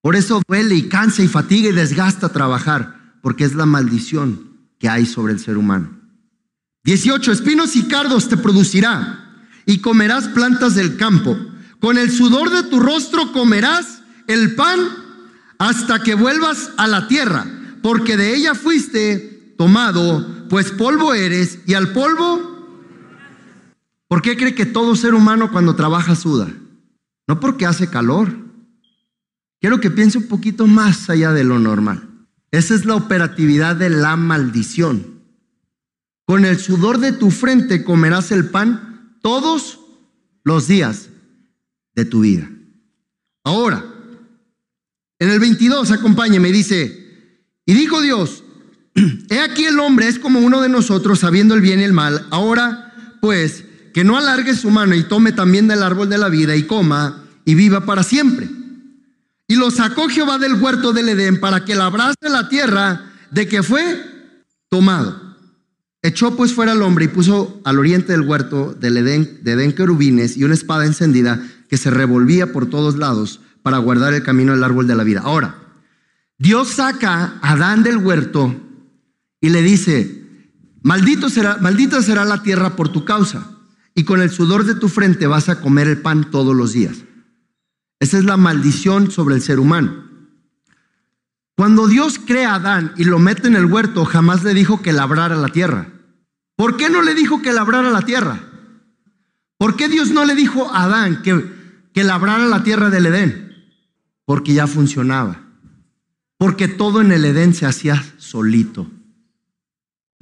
Por 0.00 0.16
eso 0.16 0.40
duele 0.48 0.74
y 0.74 0.88
cansa 0.88 1.22
y 1.22 1.28
fatiga 1.28 1.68
y 1.68 1.72
desgasta 1.72 2.30
trabajar, 2.30 3.18
porque 3.20 3.44
es 3.44 3.54
la 3.54 3.66
maldición 3.66 4.56
que 4.78 4.88
hay 4.88 5.04
sobre 5.04 5.34
el 5.34 5.38
ser 5.38 5.58
humano. 5.58 5.90
18. 6.84 7.30
Espinos 7.30 7.76
y 7.76 7.88
cardos 7.88 8.30
te 8.30 8.38
producirá 8.38 9.44
y 9.66 9.82
comerás 9.82 10.28
plantas 10.28 10.74
del 10.74 10.96
campo. 10.96 11.36
Con 11.78 11.98
el 11.98 12.10
sudor 12.10 12.48
de 12.48 12.62
tu 12.62 12.80
rostro 12.80 13.32
comerás 13.32 14.00
el 14.26 14.54
pan 14.54 14.80
hasta 15.58 16.02
que 16.02 16.14
vuelvas 16.14 16.70
a 16.78 16.86
la 16.86 17.06
tierra, 17.06 17.44
porque 17.82 18.16
de 18.16 18.34
ella 18.34 18.54
fuiste 18.54 19.54
tomado, 19.58 20.48
pues 20.48 20.70
polvo 20.70 21.12
eres, 21.12 21.58
y 21.66 21.74
al 21.74 21.92
polvo... 21.92 22.50
¿Por 24.08 24.22
qué 24.22 24.38
cree 24.38 24.54
que 24.54 24.66
todo 24.66 24.96
ser 24.96 25.14
humano 25.14 25.50
cuando 25.52 25.74
trabaja 25.74 26.14
suda? 26.14 26.48
No 27.28 27.40
porque 27.40 27.66
hace 27.66 27.88
calor. 27.88 28.34
Quiero 29.60 29.80
que 29.80 29.90
piense 29.90 30.18
un 30.18 30.26
poquito 30.26 30.66
más 30.66 31.08
allá 31.08 31.32
de 31.32 31.44
lo 31.44 31.58
normal. 31.58 32.08
Esa 32.50 32.74
es 32.74 32.84
la 32.84 32.96
operatividad 32.96 33.76
de 33.76 33.90
la 33.90 34.16
maldición. 34.16 35.22
Con 36.26 36.44
el 36.44 36.58
sudor 36.58 36.98
de 36.98 37.12
tu 37.12 37.30
frente 37.30 37.84
comerás 37.84 38.32
el 38.32 38.50
pan 38.50 39.18
todos 39.22 39.80
los 40.44 40.66
días 40.66 41.08
de 41.94 42.04
tu 42.04 42.20
vida. 42.20 42.50
Ahora, 43.44 43.84
en 45.18 45.30
el 45.30 45.38
22, 45.38 45.90
acompáñeme, 45.92 46.50
dice, 46.50 47.02
y 47.64 47.74
dijo 47.74 48.00
Dios, 48.00 48.44
he 49.30 49.40
aquí 49.40 49.64
el 49.64 49.78
hombre 49.78 50.08
es 50.08 50.18
como 50.18 50.40
uno 50.40 50.60
de 50.60 50.68
nosotros, 50.68 51.20
sabiendo 51.20 51.54
el 51.54 51.60
bien 51.60 51.80
y 51.80 51.84
el 51.84 51.92
mal. 51.92 52.26
Ahora, 52.30 53.18
pues, 53.20 53.64
que 53.92 54.04
no 54.04 54.16
alargue 54.16 54.54
su 54.54 54.70
mano 54.70 54.94
y 54.94 55.04
tome 55.04 55.32
también 55.32 55.68
del 55.68 55.82
árbol 55.82 56.08
de 56.08 56.18
la 56.18 56.28
vida 56.28 56.56
y 56.56 56.64
coma 56.64 57.24
y 57.44 57.54
viva 57.54 57.84
para 57.84 58.02
siempre. 58.02 58.48
Y 59.48 59.56
lo 59.56 59.70
sacó 59.70 60.08
Jehová 60.08 60.38
del 60.38 60.54
huerto 60.54 60.92
del 60.92 61.10
Edén 61.10 61.40
para 61.40 61.64
que 61.64 61.74
labrase 61.74 62.28
la 62.28 62.48
tierra 62.48 63.12
de 63.30 63.46
que 63.46 63.62
fue 63.62 64.02
tomado. 64.68 65.36
Echó 66.00 66.36
pues 66.36 66.52
fuera 66.52 66.72
al 66.72 66.82
hombre 66.82 67.04
y 67.04 67.08
puso 67.08 67.60
al 67.64 67.78
oriente 67.78 68.12
del 68.12 68.22
huerto 68.22 68.74
del 68.74 68.96
Edén, 68.96 69.40
de 69.42 69.52
Edén 69.52 69.72
querubines 69.72 70.36
y 70.36 70.44
una 70.44 70.54
espada 70.54 70.86
encendida 70.86 71.42
que 71.68 71.76
se 71.76 71.90
revolvía 71.90 72.52
por 72.52 72.68
todos 72.68 72.96
lados 72.96 73.40
para 73.62 73.78
guardar 73.78 74.14
el 74.14 74.22
camino 74.22 74.52
del 74.52 74.64
árbol 74.64 74.86
de 74.86 74.96
la 74.96 75.04
vida. 75.04 75.20
Ahora, 75.24 75.58
Dios 76.38 76.68
saca 76.68 77.38
a 77.40 77.52
Adán 77.52 77.82
del 77.82 77.98
huerto 77.98 78.56
y 79.40 79.50
le 79.50 79.62
dice, 79.62 80.22
Maldito 80.82 81.28
será, 81.28 81.58
maldita 81.58 82.02
será 82.02 82.24
la 82.24 82.42
tierra 82.42 82.74
por 82.74 82.88
tu 82.88 83.04
causa, 83.04 83.51
y 83.94 84.04
con 84.04 84.20
el 84.20 84.30
sudor 84.30 84.64
de 84.64 84.74
tu 84.74 84.88
frente 84.88 85.26
vas 85.26 85.48
a 85.48 85.60
comer 85.60 85.88
el 85.88 86.00
pan 86.00 86.30
todos 86.30 86.56
los 86.56 86.72
días. 86.72 86.98
Esa 88.00 88.18
es 88.18 88.24
la 88.24 88.36
maldición 88.36 89.10
sobre 89.10 89.34
el 89.34 89.42
ser 89.42 89.60
humano. 89.60 90.10
Cuando 91.56 91.86
Dios 91.86 92.18
crea 92.18 92.52
a 92.52 92.54
Adán 92.56 92.92
y 92.96 93.04
lo 93.04 93.18
mete 93.18 93.46
en 93.46 93.56
el 93.56 93.66
huerto, 93.66 94.04
jamás 94.04 94.42
le 94.42 94.54
dijo 94.54 94.82
que 94.82 94.92
labrara 94.92 95.36
la 95.36 95.48
tierra. 95.48 95.88
¿Por 96.56 96.76
qué 96.76 96.90
no 96.90 97.02
le 97.02 97.14
dijo 97.14 97.42
que 97.42 97.52
labrara 97.52 97.90
la 97.90 98.02
tierra? 98.02 98.40
¿Por 99.58 99.76
qué 99.76 99.88
Dios 99.88 100.10
no 100.10 100.24
le 100.24 100.34
dijo 100.34 100.68
a 100.72 100.84
Adán 100.84 101.22
que, 101.22 101.52
que 101.92 102.02
labrara 102.02 102.46
la 102.46 102.64
tierra 102.64 102.90
del 102.90 103.06
Edén? 103.06 103.52
Porque 104.24 104.54
ya 104.54 104.66
funcionaba. 104.66 105.40
Porque 106.38 106.66
todo 106.66 107.00
en 107.00 107.12
el 107.12 107.24
Edén 107.24 107.54
se 107.54 107.66
hacía 107.66 108.02
solito. 108.16 108.90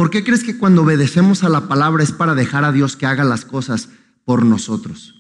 ¿Por 0.01 0.09
qué 0.09 0.25
crees 0.25 0.45
que 0.45 0.57
cuando 0.57 0.81
obedecemos 0.81 1.45
a 1.45 1.51
la 1.51 1.69
palabra 1.69 2.03
es 2.03 2.11
para 2.11 2.35
dejar 2.35 2.65
a 2.65 2.73
Dios 2.73 2.97
que 2.97 3.05
haga 3.05 3.23
las 3.23 3.45
cosas 3.45 3.91
por 4.25 4.47
nosotros? 4.47 5.15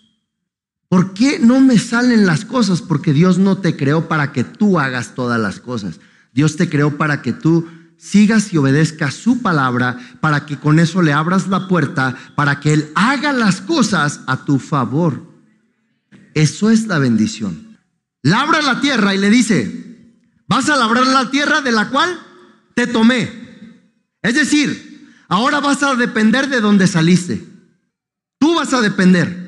¿Por 0.88 1.12
qué 1.12 1.38
no 1.38 1.61
me 1.61 1.79
salen 1.79 2.25
las 2.25 2.47
cosas? 2.47 2.81
Porque 2.81 3.12
Dios 3.12 3.37
no 3.37 3.59
te 3.59 3.77
creó 3.77 4.09
para 4.09 4.33
que 4.33 4.43
tú 4.43 4.81
hagas 4.81 5.14
todas 5.14 5.38
las 5.38 5.61
cosas. 5.61 6.01
Dios 6.33 6.57
te 6.57 6.71
creó 6.71 6.97
para 6.97 7.21
que 7.21 7.35
tú 7.35 7.69
sigas 7.99 8.55
y 8.55 8.57
obedezcas 8.57 9.12
su 9.12 9.43
palabra, 9.43 9.99
para 10.23 10.47
que 10.47 10.59
con 10.59 10.79
eso 10.79 11.03
le 11.03 11.12
abras 11.12 11.49
la 11.49 11.69
puerta, 11.69 12.16
para 12.35 12.59
que 12.61 12.73
Él 12.73 12.90
haga 12.95 13.35
las 13.35 13.61
cosas 13.61 14.23
a 14.27 14.47
tu 14.47 14.59
favor. 14.59 15.21
Eso 16.33 16.71
es 16.71 16.87
la 16.87 16.99
bendición. 16.99 17.77
Labra 18.23 18.62
la 18.62 18.81
tierra 18.81 19.14
y 19.14 19.19
le 19.19 19.29
dice, 19.29 20.14
vas 20.49 20.71
a 20.71 20.77
labrar 20.79 21.07
la 21.07 21.31
tierra 21.31 21.61
de 21.61 21.71
la 21.71 21.90
cual 21.90 22.19
te 22.75 22.87
tomé. 22.87 23.39
Es 24.22 24.35
decir, 24.35 25.14
ahora 25.28 25.61
vas 25.61 25.83
a 25.83 25.94
depender 25.94 26.48
de 26.48 26.61
donde 26.61 26.87
saliste. 26.87 27.44
Tú 28.38 28.54
vas 28.54 28.72
a 28.72 28.80
depender. 28.80 29.40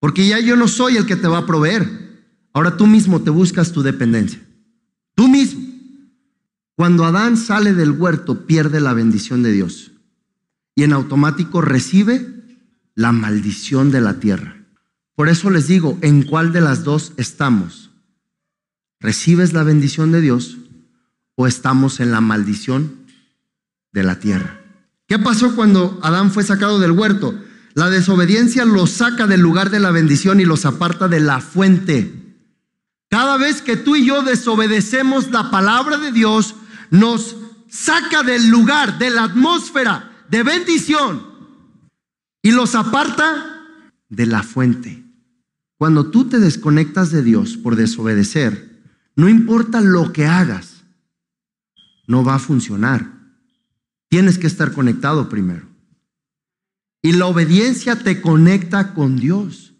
Porque 0.00 0.26
ya 0.26 0.38
yo 0.40 0.56
no 0.56 0.68
soy 0.68 0.96
el 0.96 1.06
que 1.06 1.16
te 1.16 1.28
va 1.28 1.38
a 1.38 1.46
proveer. 1.46 2.26
Ahora 2.52 2.76
tú 2.76 2.86
mismo 2.86 3.22
te 3.22 3.30
buscas 3.30 3.72
tu 3.72 3.82
dependencia. 3.82 4.40
Tú 5.14 5.28
mismo. 5.28 5.66
Cuando 6.76 7.04
Adán 7.04 7.36
sale 7.36 7.74
del 7.74 7.92
huerto, 7.92 8.46
pierde 8.46 8.80
la 8.80 8.94
bendición 8.94 9.42
de 9.42 9.52
Dios. 9.52 9.92
Y 10.74 10.84
en 10.84 10.92
automático 10.92 11.60
recibe 11.60 12.38
la 12.94 13.12
maldición 13.12 13.90
de 13.90 14.00
la 14.00 14.20
tierra. 14.20 14.56
Por 15.14 15.28
eso 15.28 15.50
les 15.50 15.66
digo, 15.66 15.98
¿en 16.02 16.22
cuál 16.22 16.52
de 16.52 16.60
las 16.60 16.84
dos 16.84 17.12
estamos? 17.16 17.90
¿Recibes 19.00 19.52
la 19.52 19.64
bendición 19.64 20.12
de 20.12 20.20
Dios 20.20 20.58
o 21.34 21.48
estamos 21.48 21.98
en 21.98 22.12
la 22.12 22.20
maldición 22.20 22.92
la 24.02 24.18
tierra? 24.18 24.60
¿Qué 25.06 25.18
pasó 25.18 25.54
cuando 25.54 25.98
Adán 26.02 26.30
fue 26.30 26.44
sacado 26.44 26.78
del 26.78 26.92
huerto? 26.92 27.34
La 27.74 27.90
desobediencia 27.90 28.64
los 28.64 28.90
saca 28.90 29.26
del 29.26 29.40
lugar 29.40 29.70
de 29.70 29.80
la 29.80 29.90
bendición 29.90 30.40
y 30.40 30.44
los 30.44 30.66
aparta 30.66 31.08
de 31.08 31.20
la 31.20 31.40
fuente. 31.40 32.36
Cada 33.08 33.36
vez 33.38 33.62
que 33.62 33.76
tú 33.76 33.96
y 33.96 34.04
yo 34.04 34.22
desobedecemos 34.22 35.30
la 35.30 35.50
palabra 35.50 35.96
de 35.96 36.12
Dios, 36.12 36.54
nos 36.90 37.36
saca 37.68 38.22
del 38.22 38.48
lugar, 38.48 38.98
de 38.98 39.10
la 39.10 39.24
atmósfera 39.24 40.12
de 40.28 40.42
bendición 40.42 41.22
y 42.42 42.50
los 42.50 42.74
aparta 42.74 43.66
de 44.08 44.26
la 44.26 44.42
fuente. 44.42 45.04
Cuando 45.76 46.10
tú 46.10 46.24
te 46.28 46.38
desconectas 46.38 47.10
de 47.10 47.22
Dios 47.22 47.56
por 47.56 47.76
desobedecer, 47.76 48.82
no 49.16 49.28
importa 49.28 49.80
lo 49.80 50.12
que 50.12 50.26
hagas, 50.26 50.84
no 52.06 52.24
va 52.24 52.36
a 52.36 52.40
funcionar. 52.40 53.17
Tienes 54.08 54.38
que 54.38 54.46
estar 54.46 54.72
conectado 54.72 55.28
primero. 55.28 55.66
Y 57.02 57.12
la 57.12 57.26
obediencia 57.26 57.96
te 57.96 58.20
conecta 58.20 58.94
con 58.94 59.16
Dios. 59.16 59.74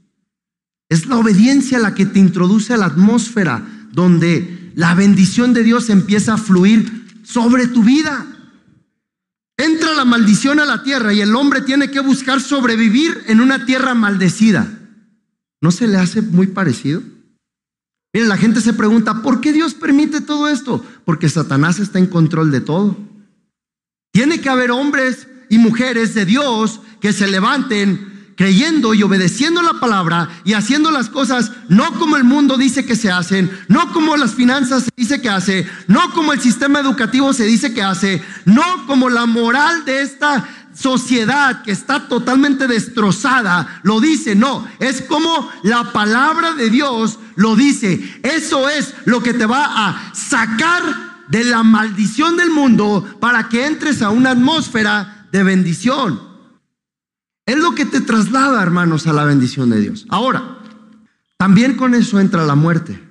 Es 0.89 1.07
la 1.07 1.17
obediencia 1.17 1.79
la 1.79 1.95
que 1.95 2.07
te 2.07 2.19
introduce 2.19 2.73
a 2.73 2.77
la 2.77 2.87
atmósfera 2.87 3.67
donde 3.93 4.73
la 4.75 4.95
bendición 4.95 5.53
de 5.53 5.63
Dios 5.63 5.91
empieza 5.91 6.35
a 6.35 6.39
fluir 6.39 7.07
sobre 7.25 7.67
tu 7.67 7.83
vida. 7.83 8.27
Entra 9.57 9.93
la 9.95 10.05
maldición 10.05 10.61
a 10.61 10.65
la 10.65 10.83
tierra 10.83 11.13
y 11.13 11.21
el 11.21 11.35
hombre 11.35 11.63
tiene 11.63 11.91
que 11.91 12.01
buscar 12.01 12.41
sobrevivir 12.41 13.25
en 13.27 13.41
una 13.41 13.67
tierra 13.67 13.95
maldecida. 13.95 14.73
¿No 15.61 15.73
se 15.73 15.89
le 15.89 15.97
hace 15.97 16.23
muy 16.23 16.47
parecido? 16.47 17.03
Miren, 18.15 18.29
la 18.29 18.37
gente 18.37 18.61
se 18.61 18.73
pregunta, 18.73 19.21
¿por 19.21 19.41
qué 19.41 19.53
Dios 19.53 19.75
permite 19.75 20.21
todo 20.21 20.49
esto? 20.49 20.85
Porque 21.05 21.29
Satanás 21.29 21.81
está 21.81 21.99
en 21.99 22.07
control 22.07 22.51
de 22.51 22.61
todo. 22.61 22.97
Tiene 24.19 24.41
que 24.41 24.49
haber 24.49 24.73
hombres 24.73 25.29
y 25.49 25.59
mujeres 25.59 26.13
de 26.13 26.25
Dios 26.25 26.81
que 27.01 27.13
se 27.13 27.29
levanten 27.29 28.33
creyendo 28.37 28.93
y 28.93 29.05
obedeciendo 29.05 29.63
la 29.63 29.75
palabra 29.75 30.29
y 30.45 30.55
haciendo 30.55 30.91
las 30.91 31.09
cosas 31.09 31.53
no 31.69 31.93
como 32.01 32.17
el 32.17 32.25
mundo 32.25 32.57
dice 32.57 32.85
que 32.85 32.97
se 32.97 33.13
hacen, 33.13 33.49
no 33.69 33.93
como 33.93 34.17
las 34.17 34.35
finanzas 34.35 34.83
se 34.83 34.91
dice 34.97 35.21
que 35.21 35.29
hace, 35.29 35.69
no 35.87 36.11
como 36.15 36.33
el 36.33 36.41
sistema 36.41 36.81
educativo 36.81 37.33
se 37.33 37.45
dice 37.45 37.73
que 37.73 37.81
hace, 37.81 38.21
no 38.45 38.89
como 38.89 39.09
la 39.09 39.27
moral 39.27 39.85
de 39.85 40.03
esta 40.03 40.49
sociedad 40.75 41.63
que 41.63 41.71
está 41.71 42.09
totalmente 42.09 42.67
destrozada 42.67 43.81
lo 43.85 44.01
dice, 44.01 44.35
no, 44.35 44.67
es 44.81 45.01
como 45.01 45.49
la 45.63 45.93
palabra 45.93 46.55
de 46.55 46.71
Dios 46.71 47.21
lo 47.37 47.55
dice. 47.55 48.21
Eso 48.25 48.69
es 48.69 48.95
lo 49.05 49.23
que 49.23 49.33
te 49.33 49.47
va 49.47 49.87
a 49.87 50.13
sacar 50.13 51.08
de 51.29 51.45
la 51.45 51.63
maldición 51.63 52.37
del 52.37 52.51
mundo 52.51 53.07
para 53.21 53.49
que 53.49 53.67
entres 53.67 54.03
a 54.03 54.11
una 54.11 54.31
atmósfera 54.31 55.29
de 55.33 55.43
bendición. 55.43 56.21
Es 57.47 57.57
lo 57.57 57.75
que 57.75 57.87
te 57.87 58.01
traslada, 58.01 58.63
hermanos, 58.63 59.07
a 59.07 59.13
la 59.13 59.25
bendición 59.25 59.71
de 59.71 59.81
Dios. 59.81 60.07
Ahora, 60.11 60.59
también 61.39 61.77
con 61.77 61.95
eso 61.95 62.21
entra 62.21 62.45
la 62.45 62.55
muerte. 62.55 63.03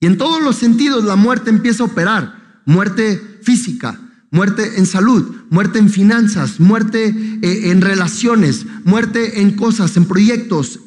Y 0.00 0.06
en 0.06 0.16
todos 0.16 0.42
los 0.42 0.56
sentidos 0.56 1.04
la 1.04 1.16
muerte 1.16 1.50
empieza 1.50 1.82
a 1.82 1.86
operar. 1.86 2.62
Muerte 2.66 3.40
física, 3.42 3.98
muerte 4.30 4.78
en 4.78 4.86
salud, 4.86 5.34
muerte 5.50 5.78
en 5.78 5.90
finanzas, 5.90 6.60
muerte 6.60 7.08
eh, 7.42 7.70
en 7.70 7.80
relaciones, 7.80 8.66
muerte 8.84 9.40
en 9.40 9.56
cosas, 9.56 9.96
en 9.96 10.04
proyectos, 10.04 10.80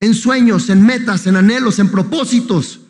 en 0.00 0.14
sueños, 0.14 0.68
en 0.68 0.84
metas, 0.84 1.26
en 1.26 1.36
anhelos, 1.36 1.78
en 1.78 1.88
propósitos. 1.90 2.80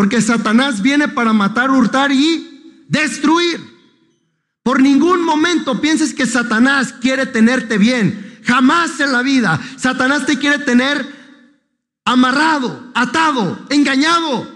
Porque 0.00 0.22
Satanás 0.22 0.80
viene 0.80 1.08
para 1.08 1.34
matar, 1.34 1.70
hurtar 1.70 2.10
y 2.10 2.86
destruir. 2.88 3.60
Por 4.62 4.80
ningún 4.80 5.22
momento 5.26 5.82
pienses 5.82 6.14
que 6.14 6.24
Satanás 6.24 6.94
quiere 7.02 7.26
tenerte 7.26 7.76
bien. 7.76 8.40
Jamás 8.42 8.98
en 9.00 9.12
la 9.12 9.20
vida. 9.20 9.60
Satanás 9.76 10.24
te 10.24 10.38
quiere 10.38 10.58
tener 10.60 11.06
amarrado, 12.06 12.90
atado, 12.94 13.58
engañado, 13.68 14.50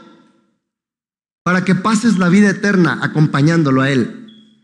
para 1.43 1.63
que 1.63 1.75
pases 1.75 2.17
la 2.17 2.31
vida 2.31 2.49
eterna 2.49 3.01
acompañándolo 3.03 3.83
a 3.83 3.91
Él. 3.91 4.57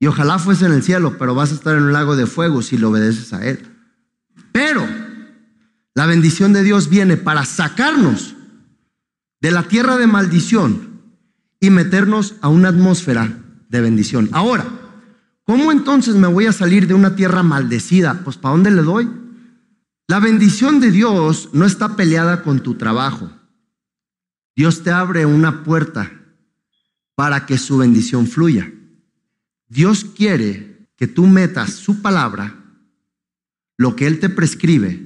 Y 0.00 0.06
ojalá 0.06 0.38
fuese 0.38 0.64
en 0.64 0.72
el 0.72 0.82
cielo, 0.82 1.18
pero 1.18 1.34
vas 1.34 1.52
a 1.52 1.54
estar 1.56 1.76
en 1.76 1.82
un 1.82 1.92
lago 1.92 2.16
de 2.16 2.24
fuego 2.24 2.62
si 2.62 2.78
le 2.78 2.86
obedeces 2.86 3.34
a 3.34 3.46
Él. 3.46 3.60
Pero 4.52 4.88
la 5.94 6.06
bendición 6.06 6.54
de 6.54 6.62
Dios 6.62 6.88
viene 6.88 7.18
para 7.18 7.44
sacarnos 7.44 8.36
de 9.42 9.50
la 9.50 9.64
tierra 9.64 9.98
de 9.98 10.06
maldición 10.06 11.02
y 11.58 11.70
meternos 11.70 12.36
a 12.42 12.48
una 12.48 12.68
atmósfera 12.68 13.42
de 13.68 13.80
bendición. 13.80 14.28
Ahora, 14.30 14.64
¿cómo 15.42 15.72
entonces 15.72 16.14
me 16.14 16.28
voy 16.28 16.46
a 16.46 16.52
salir 16.52 16.86
de 16.86 16.94
una 16.94 17.16
tierra 17.16 17.42
maldecida? 17.42 18.20
Pues 18.22 18.36
¿para 18.36 18.52
dónde 18.52 18.70
le 18.70 18.82
doy? 18.82 19.10
La 20.06 20.20
bendición 20.20 20.78
de 20.78 20.92
Dios 20.92 21.50
no 21.52 21.66
está 21.66 21.96
peleada 21.96 22.44
con 22.44 22.60
tu 22.60 22.76
trabajo. 22.76 23.32
Dios 24.54 24.84
te 24.84 24.92
abre 24.92 25.26
una 25.26 25.64
puerta 25.64 26.12
para 27.16 27.44
que 27.44 27.58
su 27.58 27.78
bendición 27.78 28.28
fluya. 28.28 28.72
Dios 29.66 30.04
quiere 30.04 30.88
que 30.96 31.08
tú 31.08 31.26
metas 31.26 31.72
su 31.72 32.00
palabra, 32.00 32.62
lo 33.76 33.96
que 33.96 34.06
Él 34.06 34.20
te 34.20 34.28
prescribe, 34.28 35.04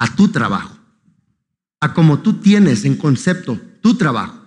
a 0.00 0.16
tu 0.16 0.28
trabajo, 0.28 0.73
a 1.84 1.92
como 1.92 2.20
tú 2.20 2.40
tienes 2.40 2.86
en 2.86 2.96
concepto 2.96 3.60
tu 3.82 3.96
trabajo 3.96 4.40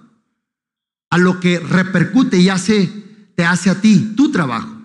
a 1.12 1.20
lo 1.20 1.40
que 1.40 1.60
repercute 1.60 2.40
y 2.40 2.50
hace, 2.50 2.88
te 3.36 3.46
hace 3.46 3.70
a 3.70 3.80
ti 3.80 4.16
tu 4.18 4.32
trabajo. 4.32 4.76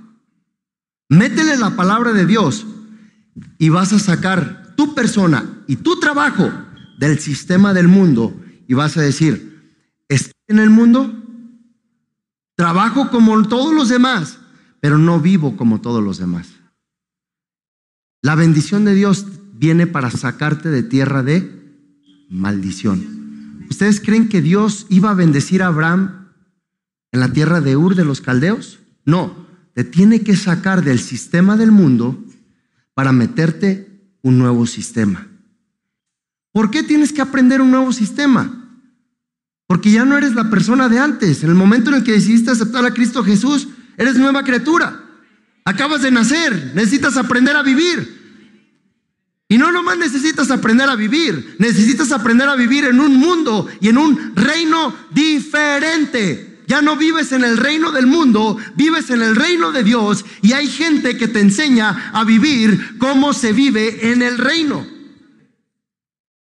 Métele 1.09 1.57
la 1.57 1.75
palabra 1.77 2.12
de 2.12 2.27
Dios 2.27 2.67
y 3.59 3.71
vas 3.71 3.95
a 3.95 3.99
sacar 3.99 4.75
tu 4.77 4.95
persona 4.95 5.65
y 5.67 5.77
tu 5.77 5.99
trabajo 5.99 6.53
del 6.99 7.19
sistema 7.21 7.73
del 7.73 7.88
mundo 7.88 8.38
y 8.69 8.75
vas 8.75 8.99
a 8.99 9.01
decir, 9.01 9.81
estoy 10.11 10.35
en 10.49 10.59
el 10.59 10.69
mundo, 10.69 11.11
trabajo 12.55 13.09
como 13.09 13.49
todos 13.49 13.73
los 13.73 13.88
demás, 13.88 14.38
pero 14.81 14.99
no 14.99 15.21
vivo 15.21 15.57
como 15.57 15.81
todos 15.81 16.05
los 16.05 16.19
demás. 16.19 16.49
La 18.21 18.35
bendición 18.35 18.85
de 18.85 18.95
Dios 18.95 19.25
viene 19.55 19.87
para 19.87 20.11
sacarte 20.11 20.69
de 20.69 20.83
tierra 20.83 21.23
de 21.23 21.62
maldición. 22.33 23.66
¿Ustedes 23.71 24.01
creen 24.01 24.29
que 24.29 24.40
Dios 24.40 24.87
iba 24.88 25.11
a 25.11 25.14
bendecir 25.14 25.62
a 25.62 25.68
Abraham 25.68 26.29
en 27.12 27.21
la 27.21 27.33
tierra 27.33 27.61
de 27.61 27.77
Ur 27.77 27.95
de 27.95 28.05
los 28.05 28.21
caldeos? 28.21 28.81
No, 29.05 29.47
te 29.75 29.85
tiene 29.85 30.23
que 30.23 30.37
sacar 30.37 30.83
del 30.83 30.99
sistema 30.99 31.57
del 31.57 31.73
mundo 31.73 32.23
para 32.95 33.12
meterte 33.12 34.16
un 34.23 34.38
nuevo 34.38 34.66
sistema. 34.66 35.27
¿Por 36.53 36.71
qué 36.71 36.83
tienes 36.83 37.12
que 37.12 37.23
aprender 37.23 37.61
un 37.61 37.71
nuevo 37.71 37.92
sistema? 37.92 38.59
Porque 39.66 39.90
ya 39.90 40.05
no 40.05 40.18
eres 40.18 40.35
la 40.35 40.51
persona 40.51 40.88
de 40.88 40.99
antes. 40.99 41.42
En 41.42 41.51
el 41.51 41.57
momento 41.57 41.90
en 41.90 41.97
el 41.97 42.05
que 42.05 42.12
decidiste 42.12 42.51
aceptar 42.51 42.85
a 42.85 42.92
Cristo 42.92 43.25
Jesús, 43.25 43.68
eres 43.97 44.16
nueva 44.16 44.45
criatura. 44.45 45.03
Acabas 45.64 46.03
de 46.03 46.11
nacer, 46.11 46.73
necesitas 46.75 47.16
aprender 47.16 47.57
a 47.57 47.62
vivir. 47.62 48.22
Y 49.53 49.59
no 49.59 49.71
nomás 49.71 49.99
necesitas 49.99 50.51
aprender 50.51 50.88
a 50.88 50.97
vivir, 50.97 51.57
necesitas 51.59 52.11
aprender 52.11 52.49
a 52.49 52.57
vivir 52.57 52.87
en 52.87 52.99
un 52.99 53.19
mundo 53.19 53.69
y 53.83 53.88
en 53.88 53.99
un 53.99 54.35
reino 54.35 54.95
diferente. 55.11 56.62
Ya 56.67 56.81
no 56.81 56.97
vives 56.97 57.33
en 57.33 57.45
el 57.45 57.59
reino 57.59 57.93
del 57.93 58.07
mundo, 58.07 58.57
vives 58.77 59.11
en 59.11 59.21
el 59.21 59.37
reino 59.37 59.71
de 59.71 59.85
Dios 59.85 60.25
y 60.41 60.55
hay 60.55 60.69
gente 60.69 61.19
que 61.19 61.29
te 61.29 61.41
enseña 61.41 62.12
a 62.15 62.25
vivir 62.25 62.97
como 62.97 63.35
se 63.35 63.53
vive 63.53 64.11
en 64.12 64.23
el 64.23 64.38
reino. 64.38 64.87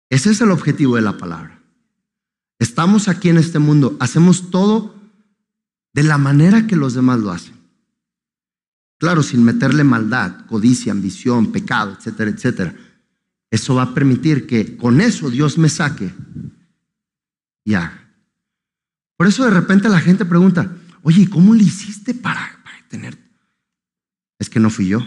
Ese 0.09 0.31
es 0.31 0.41
el 0.41 0.51
objetivo 0.51 0.97
de 0.97 1.03
la 1.03 1.19
palabra. 1.19 1.61
Estamos 2.59 3.09
aquí 3.09 3.29
en 3.29 3.37
este 3.37 3.59
mundo, 3.59 3.99
hacemos 4.01 4.51
todo 4.51 4.95
de 5.93 6.03
la 6.03 6.17
manera 6.17 6.67
que 6.67 6.77
los 6.77 6.95
demás 6.95 7.19
lo 7.19 7.31
hacen. 7.31 7.57
Claro, 8.99 9.23
sin 9.23 9.45
meterle 9.45 9.85
maldad, 9.85 10.47
codicia, 10.47 10.93
ambición, 10.93 11.53
pecado, 11.53 11.95
etcétera, 11.99 12.31
etcétera. 12.31 12.75
Eso 13.57 13.75
va 13.75 13.85
a 13.85 13.95
permitir 13.95 14.47
que 14.47 14.77
con 14.77 15.01
eso 15.01 15.31
Dios 15.31 15.57
me 15.57 15.71
saque 15.71 16.13
y 17.65 17.73
haga. 17.73 18.07
Por 19.17 19.27
eso 19.27 19.47
de 19.47 19.51
repente 19.51 19.89
la 19.89 19.99
gente 19.99 20.27
pregunta, 20.27 20.77
oye, 21.01 21.27
¿cómo 21.31 21.55
le 21.55 21.63
hiciste 21.63 22.13
para, 22.13 22.61
para 22.63 22.87
tener? 22.91 23.17
Es 24.39 24.51
que 24.51 24.61
no 24.61 24.69
fui 24.69 24.89
yo. 24.89 25.01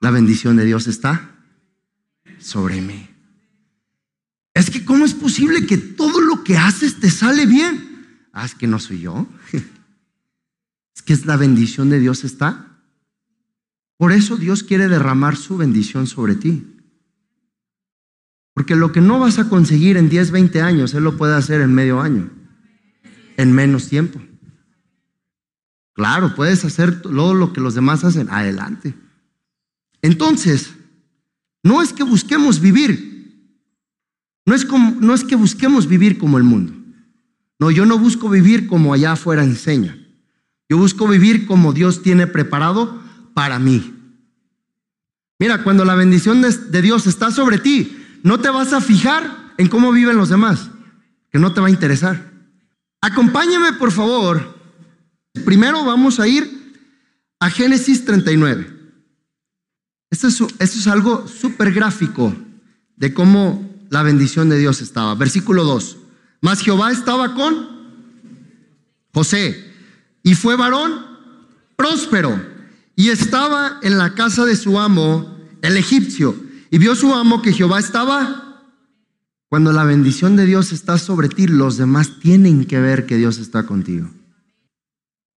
La 0.00 0.10
bendición 0.10 0.56
de 0.56 0.64
Dios 0.64 0.86
está 0.86 1.44
sobre 2.38 2.80
mí. 2.80 3.06
Es 4.54 4.70
que 4.70 4.82
¿cómo 4.86 5.04
es 5.04 5.12
posible 5.12 5.66
que 5.66 5.76
todo 5.76 6.22
lo 6.22 6.42
que 6.44 6.56
haces 6.56 7.00
te 7.00 7.10
sale 7.10 7.44
bien? 7.44 8.26
Ah, 8.32 8.46
es 8.46 8.54
que 8.54 8.66
no 8.66 8.78
soy 8.78 9.00
yo. 9.00 9.28
Es 10.94 11.00
que 11.00 11.14
es 11.14 11.24
la 11.24 11.38
bendición 11.38 11.88
de 11.88 11.98
Dios 11.98 12.22
está. 12.22 12.78
Por 13.96 14.12
eso 14.12 14.36
Dios 14.36 14.62
quiere 14.62 14.88
derramar 14.88 15.36
su 15.36 15.56
bendición 15.56 16.06
sobre 16.06 16.34
ti. 16.34 16.72
Porque 18.54 18.76
lo 18.76 18.92
que 18.92 19.00
no 19.00 19.18
vas 19.18 19.38
a 19.38 19.48
conseguir 19.48 19.96
en 19.96 20.08
10, 20.08 20.30
20 20.30 20.60
años, 20.60 20.94
Él 20.94 21.04
lo 21.04 21.16
puede 21.16 21.34
hacer 21.34 21.60
en 21.60 21.74
medio 21.74 22.00
año, 22.00 22.30
en 23.36 23.52
menos 23.52 23.88
tiempo. 23.88 24.20
Claro, 25.94 26.34
puedes 26.34 26.64
hacer 26.64 27.02
todo 27.02 27.34
lo 27.34 27.52
que 27.52 27.60
los 27.60 27.74
demás 27.74 28.04
hacen, 28.04 28.28
adelante. 28.30 28.94
Entonces, 30.02 30.74
no 31.62 31.80
es 31.80 31.92
que 31.92 32.02
busquemos 32.02 32.60
vivir, 32.60 33.12
no 34.44 34.54
es, 34.54 34.64
como, 34.64 35.00
no 35.00 35.14
es 35.14 35.24
que 35.24 35.36
busquemos 35.36 35.86
vivir 35.86 36.18
como 36.18 36.36
el 36.36 36.44
mundo. 36.44 36.74
No, 37.58 37.70
yo 37.70 37.86
no 37.86 37.98
busco 37.98 38.28
vivir 38.28 38.66
como 38.66 38.92
allá 38.92 39.12
afuera 39.12 39.44
enseña. 39.44 39.96
Yo 40.68 40.78
busco 40.78 41.06
vivir 41.06 41.46
como 41.46 41.72
Dios 41.72 42.02
tiene 42.02 42.26
preparado 42.26 43.00
para 43.34 43.60
mí. 43.60 43.94
Mira, 45.38 45.62
cuando 45.62 45.84
la 45.84 45.94
bendición 45.94 46.42
de 46.42 46.82
Dios 46.82 47.06
está 47.06 47.30
sobre 47.30 47.58
ti, 47.58 48.01
no 48.22 48.40
te 48.40 48.50
vas 48.50 48.72
a 48.72 48.80
fijar 48.80 49.54
en 49.58 49.68
cómo 49.68 49.92
viven 49.92 50.16
los 50.16 50.28
demás, 50.28 50.70
que 51.30 51.38
no 51.38 51.52
te 51.52 51.60
va 51.60 51.66
a 51.66 51.70
interesar. 51.70 52.32
Acompáñame, 53.00 53.72
por 53.74 53.90
favor. 53.90 54.58
Primero 55.44 55.84
vamos 55.84 56.20
a 56.20 56.28
ir 56.28 56.62
a 57.40 57.50
Génesis 57.50 58.04
39. 58.04 58.80
Esto 60.10 60.28
es, 60.28 60.40
es 60.58 60.86
algo 60.86 61.26
súper 61.26 61.72
gráfico 61.72 62.34
de 62.96 63.12
cómo 63.12 63.68
la 63.90 64.02
bendición 64.02 64.48
de 64.48 64.58
Dios 64.58 64.80
estaba. 64.80 65.14
Versículo 65.14 65.64
2. 65.64 65.96
Mas 66.40 66.60
Jehová 66.60 66.92
estaba 66.92 67.34
con 67.34 67.68
José 69.12 69.72
y 70.22 70.34
fue 70.34 70.56
varón 70.56 71.06
próspero 71.76 72.40
y 72.94 73.08
estaba 73.08 73.80
en 73.82 73.98
la 73.98 74.14
casa 74.14 74.44
de 74.44 74.56
su 74.56 74.78
amo, 74.78 75.38
el 75.62 75.76
egipcio. 75.76 76.36
Y 76.72 76.78
vio 76.78 76.96
su 76.96 77.14
amo 77.14 77.42
que 77.42 77.52
Jehová 77.52 77.78
estaba. 77.78 78.64
Cuando 79.50 79.74
la 79.74 79.84
bendición 79.84 80.36
de 80.36 80.46
Dios 80.46 80.72
está 80.72 80.96
sobre 80.96 81.28
ti, 81.28 81.46
los 81.46 81.76
demás 81.76 82.18
tienen 82.18 82.64
que 82.64 82.80
ver 82.80 83.04
que 83.04 83.18
Dios 83.18 83.36
está 83.36 83.66
contigo. 83.66 84.08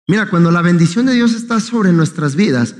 Mira, 0.07 0.29
cuando 0.29 0.51
la 0.51 0.61
bendición 0.61 1.07
de 1.07 1.15
Dios 1.15 1.33
está 1.33 1.59
sobre 1.59 1.91
nuestras 1.91 2.35
vidas, 2.35 2.75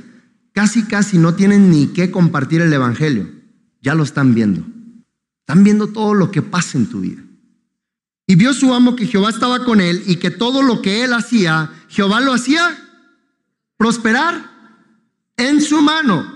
casi 0.52 0.84
casi 0.84 1.18
no 1.18 1.34
tienen 1.34 1.72
ni 1.72 1.88
qué 1.88 2.12
compartir 2.12 2.62
el 2.62 2.72
Evangelio. 2.72 3.28
Ya 3.82 3.96
lo 3.96 4.04
están 4.04 4.36
viendo. 4.36 4.64
Están 5.40 5.64
viendo 5.64 5.88
todo 5.88 6.14
lo 6.14 6.30
que 6.30 6.44
pasa 6.44 6.78
en 6.78 6.86
tu 6.86 7.00
vida. 7.02 7.24
Y 8.28 8.36
vio 8.36 8.54
su 8.54 8.72
amo 8.72 8.96
que 8.96 9.08
Jehová 9.08 9.32
estaba 9.32 9.66
con 9.66 9.82
él 9.82 10.04
y 10.06 10.18
que 10.18 10.30
todo 10.30 10.62
lo 10.62 10.84
que 10.84 11.04
él 11.04 11.14
hacía, 11.14 11.72
Jehová 11.88 12.22
lo 12.22 12.34
hacía 12.34 12.70
prosperar 13.78 14.52
en 15.38 15.60
su 15.60 15.82
mano. 15.82 16.33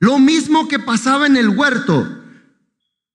Lo 0.00 0.18
mismo 0.18 0.68
que 0.68 0.78
pasaba 0.78 1.26
en 1.26 1.36
el 1.36 1.48
huerto. 1.48 2.06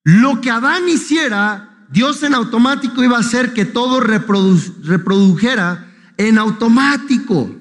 Lo 0.03 0.41
que 0.41 0.51
Adán 0.51 0.89
hiciera, 0.89 1.87
Dios 1.89 2.23
en 2.23 2.33
automático 2.33 3.03
iba 3.03 3.17
a 3.17 3.21
hacer 3.21 3.53
que 3.53 3.65
todo 3.65 3.99
reprodujera 3.99 5.91
en 6.17 6.37
automático. 6.37 7.55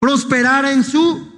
Prosperara 0.00 0.72
en 0.72 0.84
su 0.84 1.34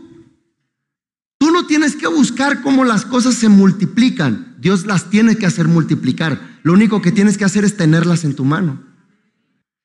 Tú 1.39 1.51
no 1.51 1.67
tienes 1.67 1.97
que 1.97 2.07
buscar 2.07 2.63
cómo 2.63 2.85
las 2.85 3.05
cosas 3.05 3.35
se 3.35 3.49
multiplican. 3.49 4.57
Dios 4.59 4.87
las 4.87 5.11
tiene 5.11 5.37
que 5.37 5.47
hacer 5.47 5.69
multiplicar. 5.69 6.61
Lo 6.63 6.73
único 6.73 7.03
que 7.03 7.13
tienes 7.13 7.37
que 7.37 7.45
hacer 7.45 7.65
es 7.65 7.77
tenerlas 7.77 8.25
en 8.25 8.35
tu 8.35 8.45
mano. 8.45 8.83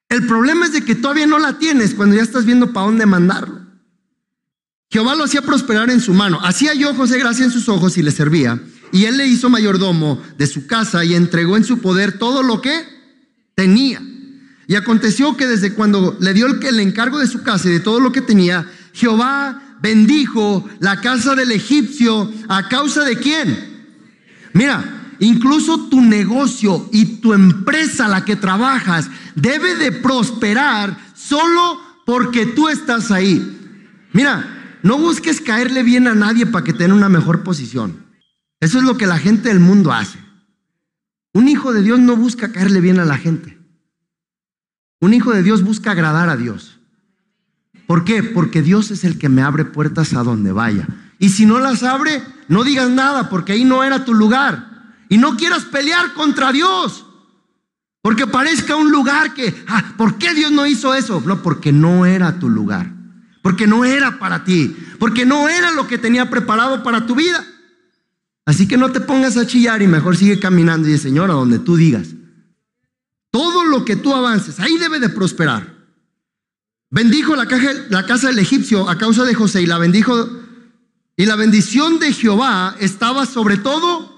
El 0.09 0.25
problema 0.27 0.65
es 0.65 0.73
de 0.73 0.83
que 0.83 0.95
todavía 0.95 1.27
no 1.27 1.39
la 1.39 1.57
tienes 1.59 1.93
cuando 1.93 2.15
ya 2.15 2.21
estás 2.21 2.45
viendo 2.45 2.71
para 2.73 2.85
dónde 2.85 3.05
mandarlo. 3.05 3.60
Jehová 4.91 5.15
lo 5.15 5.23
hacía 5.23 5.41
prosperar 5.41 5.89
en 5.89 6.01
su 6.01 6.13
mano. 6.13 6.39
Hacía 6.43 6.73
yo 6.73 6.93
José 6.93 7.17
gracia 7.17 7.45
en 7.45 7.51
sus 7.51 7.69
ojos 7.69 7.97
y 7.97 8.03
le 8.03 8.11
servía. 8.11 8.61
Y 8.91 9.05
él 9.05 9.15
le 9.15 9.25
hizo 9.25 9.49
mayordomo 9.49 10.21
de 10.37 10.47
su 10.47 10.67
casa 10.67 11.05
y 11.05 11.15
entregó 11.15 11.55
en 11.55 11.63
su 11.63 11.79
poder 11.79 12.17
todo 12.17 12.43
lo 12.43 12.61
que 12.61 12.83
tenía. 13.55 14.01
Y 14.67 14.75
aconteció 14.75 15.37
que 15.37 15.47
desde 15.47 15.73
cuando 15.73 16.17
le 16.19 16.33
dio 16.33 16.45
el, 16.45 16.79
encargo 16.81 17.19
de 17.19 17.27
su 17.27 17.41
casa 17.41 17.69
y 17.69 17.71
de 17.71 17.79
todo 17.79 18.01
lo 18.01 18.11
que 18.11 18.21
tenía, 18.21 18.69
Jehová 18.93 19.77
bendijo 19.81 20.69
la 20.79 20.99
casa 20.99 21.35
del 21.35 21.53
egipcio 21.53 22.29
a 22.49 22.67
causa 22.67 23.05
de 23.05 23.15
quién? 23.17 23.85
Mira, 24.53 25.15
incluso 25.19 25.87
tu 25.87 26.01
negocio 26.01 26.89
y 26.91 27.21
tu 27.21 27.33
empresa, 27.33 28.09
la 28.09 28.25
que 28.25 28.35
trabajas, 28.35 29.09
debe 29.35 29.75
de 29.75 29.93
prosperar 29.93 30.97
solo 31.15 31.79
porque 32.05 32.45
tú 32.45 32.67
estás 32.67 33.09
ahí. 33.09 33.57
Mira, 34.11 34.60
no 34.83 34.97
busques 34.97 35.41
caerle 35.41 35.83
bien 35.83 36.07
a 36.07 36.15
nadie 36.15 36.45
para 36.45 36.63
que 36.63 36.73
tenga 36.73 36.93
una 36.93 37.09
mejor 37.09 37.43
posición. 37.43 38.05
Eso 38.59 38.77
es 38.77 38.83
lo 38.83 38.97
que 38.97 39.07
la 39.07 39.17
gente 39.17 39.49
del 39.49 39.59
mundo 39.59 39.91
hace. 39.91 40.19
Un 41.33 41.47
hijo 41.47 41.73
de 41.73 41.81
Dios 41.81 41.99
no 41.99 42.15
busca 42.15 42.51
caerle 42.51 42.81
bien 42.81 42.99
a 42.99 43.05
la 43.05 43.17
gente. 43.17 43.57
Un 44.99 45.13
hijo 45.13 45.31
de 45.31 45.43
Dios 45.43 45.63
busca 45.63 45.91
agradar 45.91 46.29
a 46.29 46.37
Dios. 46.37 46.79
¿Por 47.87 48.03
qué? 48.03 48.23
Porque 48.23 48.61
Dios 48.61 48.91
es 48.91 49.03
el 49.03 49.17
que 49.17 49.29
me 49.29 49.41
abre 49.41 49.65
puertas 49.65 50.13
a 50.13 50.23
donde 50.23 50.51
vaya. 50.51 50.87
Y 51.19 51.29
si 51.29 51.45
no 51.45 51.59
las 51.59 51.83
abre, 51.83 52.23
no 52.47 52.63
digas 52.63 52.89
nada, 52.89 53.29
porque 53.29 53.53
ahí 53.53 53.65
no 53.65 53.83
era 53.83 54.05
tu 54.05 54.13
lugar. 54.13 54.93
Y 55.09 55.17
no 55.17 55.37
quieras 55.37 55.65
pelear 55.65 56.13
contra 56.13 56.51
Dios. 56.51 57.05
Porque 58.01 58.27
parezca 58.27 58.75
un 58.75 58.91
lugar 58.91 59.33
que, 59.33 59.63
ah, 59.67 59.93
¿por 59.97 60.17
qué 60.17 60.33
Dios 60.33 60.51
no 60.51 60.65
hizo 60.65 60.93
eso? 60.93 61.21
No, 61.25 61.41
porque 61.41 61.71
no 61.71 62.05
era 62.05 62.39
tu 62.39 62.49
lugar. 62.49 63.00
Porque 63.41 63.67
no 63.67 63.85
era 63.85 64.19
para 64.19 64.43
ti. 64.43 64.75
Porque 64.99 65.25
no 65.25 65.49
era 65.49 65.71
lo 65.71 65.87
que 65.87 65.97
tenía 65.97 66.29
preparado 66.29 66.83
para 66.83 67.05
tu 67.05 67.15
vida. 67.15 67.45
Así 68.45 68.67
que 68.67 68.77
no 68.77 68.91
te 68.91 68.99
pongas 68.99 69.37
a 69.37 69.45
chillar 69.45 69.81
y 69.81 69.87
mejor 69.87 70.17
sigue 70.17 70.39
caminando 70.39 70.89
y 70.89 70.97
Señor, 70.97 71.29
a 71.31 71.35
donde 71.35 71.59
tú 71.59 71.75
digas. 71.75 72.09
Todo 73.31 73.63
lo 73.65 73.85
que 73.85 73.95
tú 73.95 74.13
avances, 74.13 74.59
ahí 74.59 74.77
debe 74.77 74.99
de 74.99 75.09
prosperar. 75.09 75.81
Bendijo 76.89 77.35
la, 77.35 77.47
la 77.89 78.05
casa 78.05 78.27
del 78.27 78.39
egipcio 78.39 78.89
a 78.89 78.97
causa 78.97 79.23
de 79.23 79.33
José 79.33 79.61
y 79.61 79.65
la 79.65 79.77
bendijo. 79.77 80.29
Y 81.15 81.25
la 81.25 81.35
bendición 81.35 81.99
de 81.99 82.13
Jehová 82.13 82.75
estaba 82.79 83.25
sobre 83.25 83.57
todo 83.57 84.11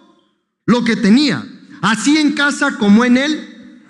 lo 0.66 0.84
que 0.84 0.96
tenía. 0.96 1.46
Así 1.82 2.18
en 2.18 2.32
casa 2.32 2.78
como 2.78 3.06
en 3.06 3.18
él, 3.18 3.82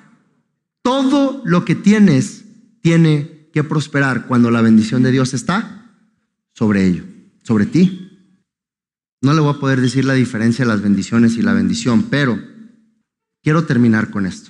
todo 0.81 1.41
lo 1.45 1.63
que 1.63 1.75
tienes 1.75 2.43
tiene 2.81 3.32
que 3.53 3.63
prosperar 3.63 4.25
cuando 4.25 4.49
la 4.49 4.61
bendición 4.61 5.03
de 5.03 5.11
Dios 5.11 5.33
está 5.35 5.91
sobre 6.53 6.87
ello, 6.87 7.03
sobre 7.43 7.67
ti. 7.67 8.09
No 9.21 9.33
le 9.33 9.41
voy 9.41 9.53
a 9.55 9.59
poder 9.59 9.79
decir 9.79 10.05
la 10.05 10.15
diferencia 10.15 10.65
de 10.65 10.69
las 10.69 10.81
bendiciones 10.81 11.37
y 11.37 11.43
la 11.43 11.53
bendición, 11.53 12.07
pero 12.09 12.41
quiero 13.43 13.65
terminar 13.65 14.09
con 14.09 14.25
esto. 14.25 14.49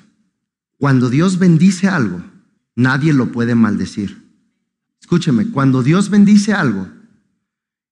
Cuando 0.78 1.10
Dios 1.10 1.38
bendice 1.38 1.90
algo, 1.90 2.24
nadie 2.76 3.14
lo 3.14 3.32
puede 3.32 3.56
maldecir. 3.56 4.24
Escúcheme, 5.02 5.52
cuando 5.52 5.84
Dios 5.84 6.10
bendice 6.10 6.54
algo 6.54 6.88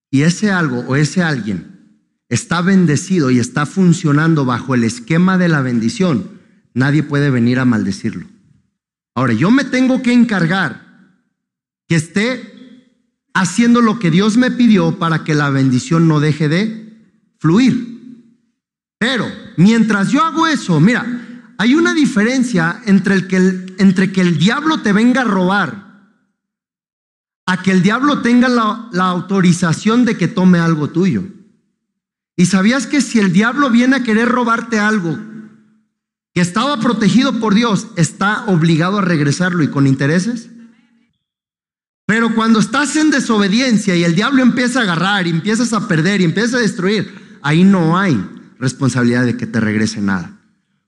y 0.09 0.22
ese 0.22 0.49
algo 0.49 0.80
o 0.88 0.95
ese 0.95 1.22
alguien 1.22 1.99
está 2.30 2.62
bendecido 2.62 3.32
y 3.32 3.39
está 3.39 3.66
funcionando 3.66 4.45
bajo 4.45 4.76
el 4.76 4.86
esquema 4.86 5.38
de 5.38 5.49
la 5.49 5.62
bendición, 5.62 6.39
nadie 6.74 7.03
puede 7.03 7.30
venir 7.30 7.59
a 7.59 7.66
maldecirlo. 7.66 8.28
Ahora, 9.14 9.34
yo 9.34 9.51
me 9.51 9.66
tengo 9.66 10.01
que 10.01 10.14
encargar 10.14 10.91
que 11.92 11.98
esté 11.98 13.28
haciendo 13.34 13.82
lo 13.82 14.00
que 14.00 14.12
Dios 14.12 14.38
me 14.38 14.50
pidió 14.50 14.98
para 14.98 15.26
que 15.26 15.36
la 15.36 15.50
bendición 15.50 16.08
no 16.08 16.22
deje 16.22 16.48
de 16.48 17.36
fluir. 17.38 18.32
Pero 18.98 19.26
mientras 19.58 20.10
yo 20.10 20.24
hago 20.24 20.48
eso, 20.48 20.80
mira, 20.80 21.06
hay 21.58 21.76
una 21.76 21.94
diferencia 21.94 22.82
entre, 22.86 23.16
el 23.16 23.28
que 23.28 23.36
el, 23.36 23.76
entre 23.78 24.10
que 24.14 24.22
el 24.22 24.38
diablo 24.38 24.82
te 24.82 24.94
venga 24.94 25.20
a 25.20 25.26
robar 25.26 26.16
a 27.46 27.62
que 27.62 27.72
el 27.72 27.84
diablo 27.84 28.22
tenga 28.22 28.48
la, 28.48 29.10
autorización 29.10 30.06
de 30.06 30.16
que 30.16 30.30
tome 30.30 30.60
algo 30.60 30.92
tuyo. 30.92 31.26
¿Y 32.38 32.46
sabías 32.46 32.88
que 32.88 33.02
si 33.02 33.20
el 33.20 33.34
diablo 33.34 33.70
viene 33.70 33.98
a 33.98 34.04
querer 34.04 34.30
robarte 34.30 34.80
algo 34.80 35.20
que 36.34 36.39
estaba 36.39 36.78
protegido 36.78 37.42
por 37.42 37.54
Dios, 37.54 37.88
está 37.98 38.46
obligado 38.46 39.00
a 39.00 39.02
regresarlo 39.02 39.62
y 39.62 39.68
con 39.68 39.88
intereses? 39.88 40.52
Pero 42.12 42.36
cuando 42.36 42.59
estás 42.59 42.97
en 42.97 43.09
desobediencia 43.09 43.95
y 43.95 44.03
el 44.03 44.16
diablo 44.16 44.41
empieza 44.41 44.80
a 44.80 44.84
agarrar 44.84 45.28
y 45.28 45.30
empiezas 45.30 45.72
a 45.72 45.88
perder 45.88 46.20
y 46.20 46.26
empieza 46.26 46.57
a 46.57 46.59
destruir, 46.59 47.39
ahí 47.41 47.64
no 47.64 47.97
hay 47.97 48.22
responsabilidad 48.59 49.24
de 49.24 49.38
que 49.38 49.47
te 49.47 49.62
regrese 49.62 50.01
nada, 50.01 50.38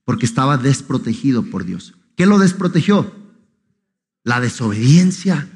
porque 0.03 0.26
estaba 0.26 0.57
desprotegido 0.57 1.43
por 1.43 1.63
Dios. 1.63 1.93
¿Qué 2.17 2.26
lo 2.26 2.39
desprotegió? 2.39 3.15
La 4.26 4.41
desobediencia. 4.41 5.47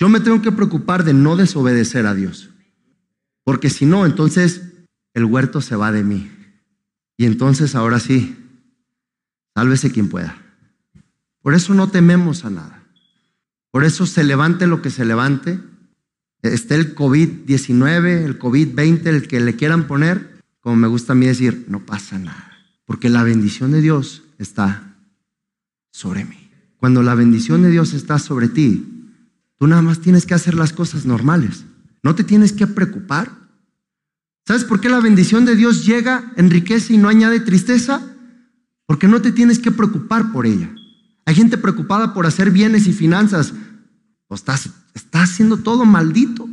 Yo 0.00 0.08
me 0.08 0.18
tengo 0.18 0.42
que 0.42 0.50
preocupar 0.50 1.04
de 1.04 1.14
no 1.14 1.36
desobedecer 1.36 2.04
a 2.04 2.14
Dios, 2.14 2.50
porque 3.44 3.70
si 3.70 3.86
no, 3.86 4.04
entonces 4.04 4.62
el 5.14 5.26
huerto 5.26 5.60
se 5.60 5.76
va 5.76 5.92
de 5.92 6.02
mí. 6.02 6.28
Y 7.16 7.26
entonces 7.26 7.76
ahora 7.76 8.00
sí, 8.00 8.34
sálvese 9.54 9.92
quien 9.92 10.08
pueda. 10.08 10.42
Por 11.40 11.54
eso 11.54 11.72
no 11.72 11.88
tememos 11.88 12.44
a 12.44 12.50
nada. 12.50 12.85
Por 13.76 13.84
eso 13.84 14.06
se 14.06 14.24
levante 14.24 14.66
lo 14.66 14.80
que 14.80 14.88
se 14.88 15.04
levante. 15.04 15.60
Esté 16.40 16.76
el 16.76 16.94
COVID-19, 16.94 18.24
el 18.24 18.38
COVID-20, 18.38 19.06
el 19.06 19.28
que 19.28 19.38
le 19.38 19.54
quieran 19.54 19.86
poner, 19.86 20.40
como 20.60 20.76
me 20.76 20.88
gusta 20.88 21.12
a 21.12 21.14
mí 21.14 21.26
decir, 21.26 21.66
no 21.68 21.84
pasa 21.84 22.18
nada. 22.18 22.52
Porque 22.86 23.10
la 23.10 23.22
bendición 23.22 23.72
de 23.72 23.82
Dios 23.82 24.22
está 24.38 24.96
sobre 25.92 26.24
mí. 26.24 26.48
Cuando 26.78 27.02
la 27.02 27.14
bendición 27.14 27.60
de 27.60 27.70
Dios 27.70 27.92
está 27.92 28.18
sobre 28.18 28.48
ti, 28.48 29.12
tú 29.58 29.66
nada 29.66 29.82
más 29.82 30.00
tienes 30.00 30.24
que 30.24 30.32
hacer 30.32 30.54
las 30.54 30.72
cosas 30.72 31.04
normales. 31.04 31.66
No 32.02 32.14
te 32.14 32.24
tienes 32.24 32.54
que 32.54 32.66
preocupar. 32.66 33.30
¿Sabes 34.46 34.64
por 34.64 34.80
qué 34.80 34.88
la 34.88 35.00
bendición 35.00 35.44
de 35.44 35.54
Dios 35.54 35.84
llega, 35.84 36.32
enriquece 36.36 36.94
y 36.94 36.96
no 36.96 37.10
añade 37.10 37.40
tristeza? 37.40 38.00
Porque 38.86 39.06
no 39.06 39.20
te 39.20 39.32
tienes 39.32 39.58
que 39.58 39.70
preocupar 39.70 40.32
por 40.32 40.46
ella. 40.46 40.74
Hay 41.26 41.34
gente 41.34 41.58
preocupada 41.58 42.14
por 42.14 42.24
hacer 42.24 42.52
bienes 42.52 42.86
y 42.86 42.94
finanzas. 42.94 43.52
O 44.28 44.34
estás, 44.34 44.70
estás 44.94 45.30
haciendo 45.30 45.58
todo 45.58 45.84
maldito. 45.84 46.48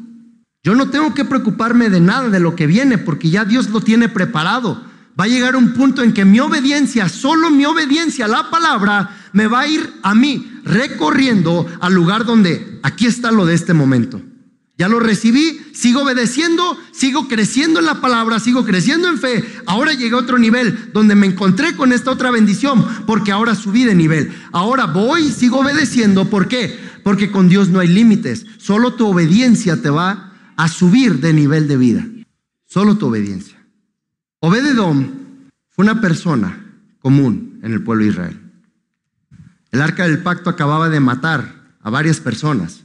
Yo 0.63 0.75
no 0.75 0.89
tengo 0.89 1.13
que 1.13 1.25
preocuparme 1.25 1.89
de 1.89 1.99
nada 1.99 2.29
de 2.29 2.39
lo 2.39 2.55
que 2.55 2.67
viene 2.67 2.97
porque 2.97 3.29
ya 3.29 3.45
Dios 3.45 3.69
lo 3.69 3.81
tiene 3.81 4.09
preparado. 4.09 4.83
Va 5.19 5.25
a 5.25 5.27
llegar 5.27 5.55
un 5.55 5.73
punto 5.73 6.01
en 6.01 6.13
que 6.13 6.25
mi 6.25 6.39
obediencia, 6.39 7.09
solo 7.09 7.51
mi 7.51 7.65
obediencia 7.65 8.25
a 8.25 8.29
la 8.29 8.49
palabra, 8.49 9.29
me 9.33 9.47
va 9.47 9.61
a 9.61 9.67
ir 9.67 9.93
a 10.01 10.15
mí 10.15 10.61
recorriendo 10.63 11.67
al 11.81 11.93
lugar 11.93 12.25
donde 12.25 12.79
aquí 12.81 13.05
está 13.05 13.31
lo 13.31 13.45
de 13.45 13.53
este 13.53 13.73
momento. 13.73 14.21
Ya 14.75 14.87
lo 14.87 14.99
recibí, 14.99 15.61
sigo 15.73 16.01
obedeciendo, 16.01 16.77
sigo 16.91 17.27
creciendo 17.27 17.79
en 17.79 17.85
la 17.85 18.01
palabra, 18.01 18.39
sigo 18.39 18.65
creciendo 18.65 19.07
en 19.07 19.19
fe. 19.19 19.43
Ahora 19.67 19.93
llegué 19.93 20.15
a 20.15 20.19
otro 20.19 20.39
nivel 20.39 20.89
donde 20.93 21.13
me 21.13 21.27
encontré 21.27 21.75
con 21.75 21.93
esta 21.93 22.09
otra 22.09 22.31
bendición, 22.31 22.83
porque 23.05 23.31
ahora 23.31 23.53
subí 23.53 23.83
de 23.83 23.93
nivel. 23.93 24.33
Ahora 24.51 24.85
voy, 24.87 25.29
sigo 25.29 25.59
obedeciendo. 25.59 26.27
¿Por 26.27 26.47
qué? 26.47 26.79
Porque 27.03 27.31
con 27.31 27.49
Dios 27.49 27.69
no 27.69 27.79
hay 27.79 27.87
límites. 27.87 28.45
Solo 28.57 28.93
tu 28.93 29.07
obediencia 29.07 29.81
te 29.81 29.89
va 29.89 30.33
a 30.55 30.67
subir 30.67 31.19
de 31.19 31.33
nivel 31.33 31.67
de 31.67 31.77
vida. 31.77 32.05
Solo 32.65 32.97
tu 32.97 33.07
obediencia. 33.07 33.57
Obededom 34.39 35.09
fue 35.69 35.83
una 35.83 36.01
persona 36.01 36.81
común 36.99 37.59
en 37.63 37.73
el 37.73 37.83
pueblo 37.83 38.03
de 38.03 38.11
Israel. 38.11 38.39
El 39.71 39.81
arca 39.81 40.07
del 40.07 40.19
pacto 40.19 40.49
acababa 40.49 40.89
de 40.89 40.99
matar 40.99 41.75
a 41.81 41.89
varias 41.89 42.19
personas 42.19 42.83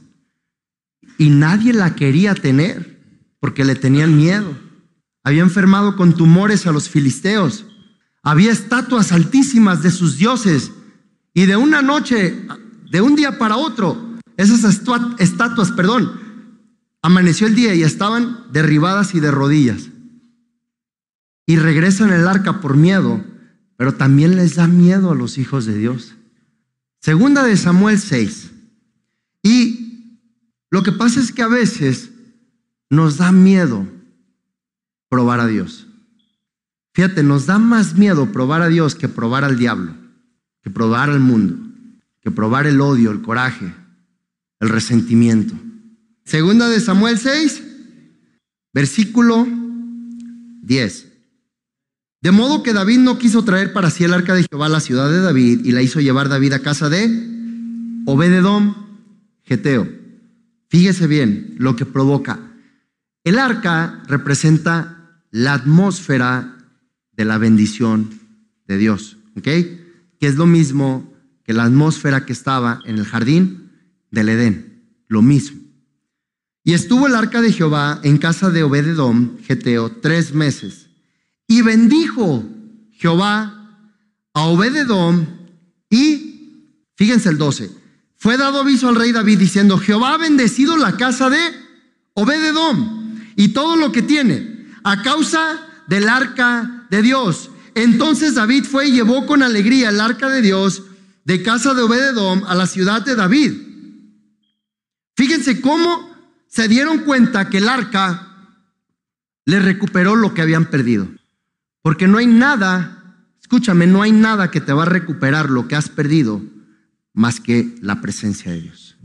y 1.17 1.29
nadie 1.29 1.73
la 1.73 1.95
quería 1.95 2.33
tener 2.33 2.99
porque 3.39 3.63
le 3.63 3.75
tenían 3.75 4.17
miedo. 4.17 4.57
Había 5.23 5.43
enfermado 5.43 5.95
con 5.95 6.13
tumores 6.13 6.65
a 6.65 6.71
los 6.71 6.89
filisteos. 6.89 7.65
Había 8.23 8.51
estatuas 8.51 9.11
altísimas 9.11 9.83
de 9.83 9.91
sus 9.91 10.17
dioses 10.17 10.71
y 11.33 11.45
de 11.45 11.55
una 11.55 11.81
noche, 11.81 12.47
de 12.89 13.01
un 13.01 13.15
día 13.15 13.37
para 13.37 13.57
otro, 13.57 14.08
esas 14.39 14.63
estatuas, 15.19 15.71
perdón, 15.73 16.13
amaneció 17.01 17.45
el 17.45 17.55
día 17.55 17.75
y 17.75 17.83
estaban 17.83 18.45
derribadas 18.53 19.13
y 19.13 19.19
de 19.19 19.31
rodillas. 19.31 19.89
Y 21.45 21.57
regresan 21.57 22.13
el 22.13 22.25
arca 22.25 22.61
por 22.61 22.77
miedo, 22.77 23.21
pero 23.75 23.95
también 23.95 24.37
les 24.37 24.55
da 24.55 24.65
miedo 24.65 25.11
a 25.11 25.15
los 25.15 25.37
hijos 25.37 25.65
de 25.65 25.77
Dios. 25.77 26.15
Segunda 27.01 27.43
de 27.43 27.57
Samuel 27.57 27.99
6. 27.99 28.51
Y 29.43 30.19
lo 30.69 30.83
que 30.83 30.93
pasa 30.93 31.19
es 31.19 31.33
que 31.33 31.41
a 31.41 31.49
veces 31.49 32.11
nos 32.89 33.17
da 33.17 33.33
miedo 33.33 33.85
probar 35.09 35.41
a 35.41 35.47
Dios. 35.47 35.85
Fíjate, 36.93 37.23
nos 37.23 37.45
da 37.45 37.59
más 37.59 37.95
miedo 37.95 38.31
probar 38.31 38.61
a 38.61 38.69
Dios 38.69 38.95
que 38.95 39.09
probar 39.09 39.43
al 39.43 39.59
diablo, 39.59 39.95
que 40.61 40.69
probar 40.69 41.09
al 41.09 41.19
mundo, 41.19 41.57
que 42.21 42.31
probar 42.31 42.67
el 42.67 42.79
odio, 42.79 43.11
el 43.11 43.21
coraje, 43.21 43.73
el 44.59 44.69
resentimiento. 44.69 45.53
Segunda 46.25 46.69
de 46.69 46.79
Samuel 46.79 47.17
6, 47.17 47.63
versículo 48.73 49.47
10. 50.61 51.07
De 52.21 52.31
modo 52.31 52.63
que 52.63 52.73
David 52.73 52.99
no 52.99 53.17
quiso 53.17 53.43
traer 53.43 53.71
para 53.71 53.89
sí 53.89 54.03
el 54.03 54.13
arca 54.13 54.33
de 54.33 54.43
Jehová 54.43 54.65
a 54.65 54.69
la 54.69 54.81
ciudad 54.81 55.09
de 55.09 55.21
David 55.21 55.61
y 55.63 55.71
la 55.71 55.81
hizo 55.81 56.01
llevar 56.01 56.27
David 56.27 56.53
a 56.53 56.59
casa 56.59 56.89
de 56.89 57.07
Obededom, 58.05 58.75
Geteo 59.43 59.99
Fíjese 60.69 61.07
bien 61.07 61.55
lo 61.57 61.75
que 61.75 61.85
provoca. 61.85 62.39
El 63.23 63.39
arca 63.39 64.03
representa 64.07 65.23
la 65.31 65.53
atmósfera 65.53 66.57
de 67.13 67.25
la 67.25 67.37
bendición 67.37 68.09
de 68.67 68.77
Dios, 68.77 69.17
¿ok? 69.35 69.43
Que 69.43 70.27
es 70.27 70.35
lo 70.35 70.45
mismo 70.45 71.11
que 71.43 71.53
la 71.53 71.63
atmósfera 71.63 72.25
que 72.25 72.33
estaba 72.33 72.81
en 72.85 72.99
el 72.99 73.05
jardín 73.05 73.68
del 74.11 74.29
Edén, 74.29 74.83
lo 75.07 75.21
mismo. 75.21 75.59
Y 76.63 76.73
estuvo 76.73 77.07
el 77.07 77.15
arca 77.15 77.41
de 77.41 77.51
Jehová 77.51 77.99
en 78.03 78.17
casa 78.17 78.49
de 78.49 78.63
Obededom, 78.63 79.37
Geteo, 79.43 79.91
tres 80.01 80.33
meses. 80.33 80.87
Y 81.47 81.61
bendijo 81.61 82.43
Jehová 82.91 83.55
a 84.33 84.41
Obededom 84.43 85.25
y, 85.89 86.65
fíjense 86.95 87.29
el 87.29 87.37
12, 87.37 87.71
fue 88.17 88.37
dado 88.37 88.59
aviso 88.59 88.89
al 88.89 88.95
rey 88.95 89.11
David 89.11 89.39
diciendo, 89.39 89.77
Jehová 89.77 90.13
ha 90.13 90.17
bendecido 90.17 90.77
la 90.77 90.97
casa 90.97 91.29
de 91.29 91.39
Obededom 92.13 93.15
y 93.35 93.49
todo 93.49 93.77
lo 93.77 93.91
que 93.91 94.01
tiene 94.01 94.67
a 94.83 95.01
causa 95.01 95.59
del 95.87 96.09
arca 96.09 96.85
de 96.89 97.01
Dios. 97.01 97.49
Entonces 97.75 98.35
David 98.35 98.65
fue 98.65 98.89
y 98.89 98.91
llevó 98.91 99.25
con 99.25 99.41
alegría 99.41 99.89
el 99.89 100.01
arca 100.01 100.29
de 100.29 100.41
Dios 100.41 100.83
de 101.23 101.41
casa 101.41 101.73
de 101.73 101.81
Obededom 101.81 102.43
a 102.45 102.55
la 102.55 102.67
ciudad 102.67 103.01
de 103.03 103.15
David. 103.15 103.68
Fíjense 105.19 105.59
cómo 105.59 106.09
se 106.47 106.69
dieron 106.69 106.99
cuenta 106.99 107.49
que 107.49 107.57
el 107.57 107.67
arca 107.67 108.55
le 109.43 109.59
recuperó 109.59 110.15
lo 110.15 110.33
que 110.33 110.41
habían 110.41 110.67
perdido. 110.67 111.09
Porque 111.81 112.07
no 112.07 112.19
hay 112.19 112.25
nada, 112.25 113.27
escúchame, 113.41 113.85
no 113.85 114.01
hay 114.01 114.13
nada 114.13 114.49
que 114.49 114.61
te 114.61 114.71
va 114.71 114.83
a 114.83 114.85
recuperar 114.85 115.49
lo 115.49 115.67
que 115.67 115.75
has 115.75 115.89
perdido 115.89 116.41
más 117.13 117.41
que 117.41 117.75
la 117.81 117.99
presencia 117.99 118.53
de 118.53 118.61
Dios. 118.61 118.95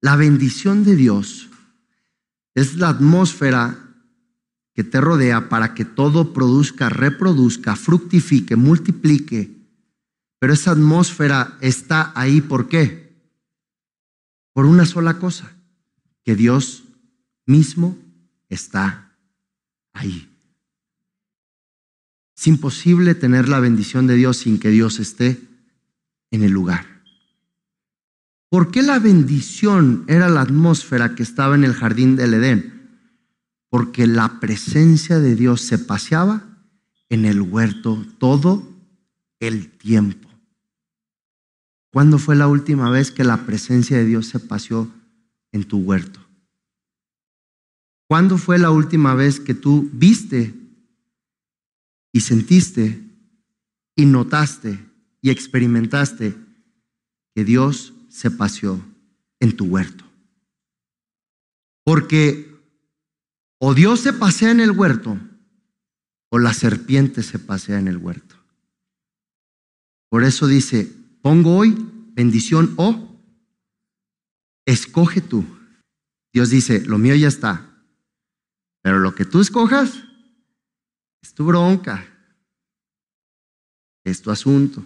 La 0.00 0.16
bendición 0.16 0.82
de 0.82 0.96
Dios 0.96 1.48
es 2.56 2.74
la 2.74 2.88
atmósfera 2.88 3.78
que 4.74 4.82
te 4.82 5.00
rodea 5.00 5.48
para 5.48 5.74
que 5.74 5.84
todo 5.84 6.32
produzca, 6.32 6.88
reproduzca, 6.88 7.76
fructifique, 7.76 8.56
multiplique. 8.56 9.48
Pero 10.40 10.52
esa 10.52 10.72
atmósfera 10.72 11.56
está 11.60 12.10
ahí, 12.16 12.40
¿por 12.40 12.68
qué? 12.68 13.01
Por 14.52 14.66
una 14.66 14.86
sola 14.86 15.18
cosa, 15.18 15.52
que 16.24 16.36
Dios 16.36 16.84
mismo 17.46 17.98
está 18.48 19.16
ahí. 19.92 20.28
Es 22.36 22.46
imposible 22.46 23.14
tener 23.14 23.48
la 23.48 23.60
bendición 23.60 24.06
de 24.06 24.16
Dios 24.16 24.38
sin 24.38 24.58
que 24.58 24.70
Dios 24.70 24.98
esté 24.98 25.40
en 26.30 26.42
el 26.42 26.52
lugar. 26.52 26.92
¿Por 28.48 28.70
qué 28.70 28.82
la 28.82 28.98
bendición 28.98 30.04
era 30.08 30.28
la 30.28 30.42
atmósfera 30.42 31.14
que 31.14 31.22
estaba 31.22 31.54
en 31.54 31.64
el 31.64 31.72
jardín 31.72 32.16
del 32.16 32.34
Edén? 32.34 32.90
Porque 33.70 34.06
la 34.06 34.40
presencia 34.40 35.20
de 35.20 35.36
Dios 35.36 35.62
se 35.62 35.78
paseaba 35.78 36.44
en 37.08 37.24
el 37.24 37.40
huerto 37.40 38.04
todo 38.18 38.68
el 39.40 39.70
tiempo. 39.70 40.28
¿Cuándo 41.92 42.18
fue 42.18 42.36
la 42.36 42.48
última 42.48 42.90
vez 42.90 43.10
que 43.10 43.24
la 43.24 43.44
presencia 43.44 43.98
de 43.98 44.04
Dios 44.04 44.26
se 44.26 44.40
paseó 44.40 44.90
en 45.52 45.64
tu 45.64 45.78
huerto? 45.78 46.20
¿Cuándo 48.08 48.38
fue 48.38 48.58
la 48.58 48.70
última 48.70 49.14
vez 49.14 49.40
que 49.40 49.54
tú 49.54 49.88
viste 49.92 50.54
y 52.12 52.20
sentiste 52.20 53.02
y 53.96 54.06
notaste 54.06 54.78
y 55.20 55.30
experimentaste 55.30 56.36
que 57.34 57.44
Dios 57.44 57.94
se 58.08 58.30
paseó 58.30 58.84
en 59.40 59.56
tu 59.56 59.64
huerto. 59.64 60.04
Porque 61.84 62.50
O 63.64 63.74
Dios 63.74 64.00
se 64.00 64.12
pasea 64.12 64.50
en 64.50 64.58
el 64.58 64.72
huerto 64.72 65.16
o 66.30 66.38
la 66.40 66.52
serpiente 66.52 67.22
se 67.22 67.38
pasea 67.38 67.78
en 67.78 67.86
el 67.86 67.96
huerto. 67.96 68.34
Por 70.08 70.24
eso 70.24 70.48
dice, 70.48 70.92
pongo 71.22 71.56
hoy 71.56 71.76
bendición 72.14 72.74
o 72.76 73.08
escoge 74.66 75.20
tú. 75.20 75.44
Dios 76.32 76.50
dice, 76.50 76.80
lo 76.80 76.98
mío 76.98 77.14
ya 77.14 77.28
está, 77.28 77.84
pero 78.82 78.98
lo 78.98 79.14
que 79.14 79.24
tú 79.24 79.40
escojas 79.40 80.02
es 81.22 81.34
tu 81.34 81.44
bronca, 81.44 82.04
es 84.04 84.20
tu 84.20 84.30
asunto. 84.30 84.84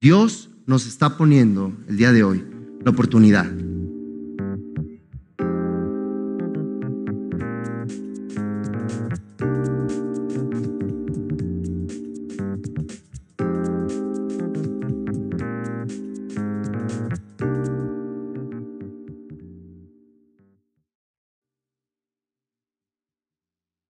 Dios 0.00 0.48
nos 0.66 0.86
está 0.86 1.16
poniendo 1.16 1.76
el 1.88 1.96
día 1.96 2.12
de 2.12 2.22
hoy 2.22 2.44
la 2.82 2.90
oportunidad 2.90 3.50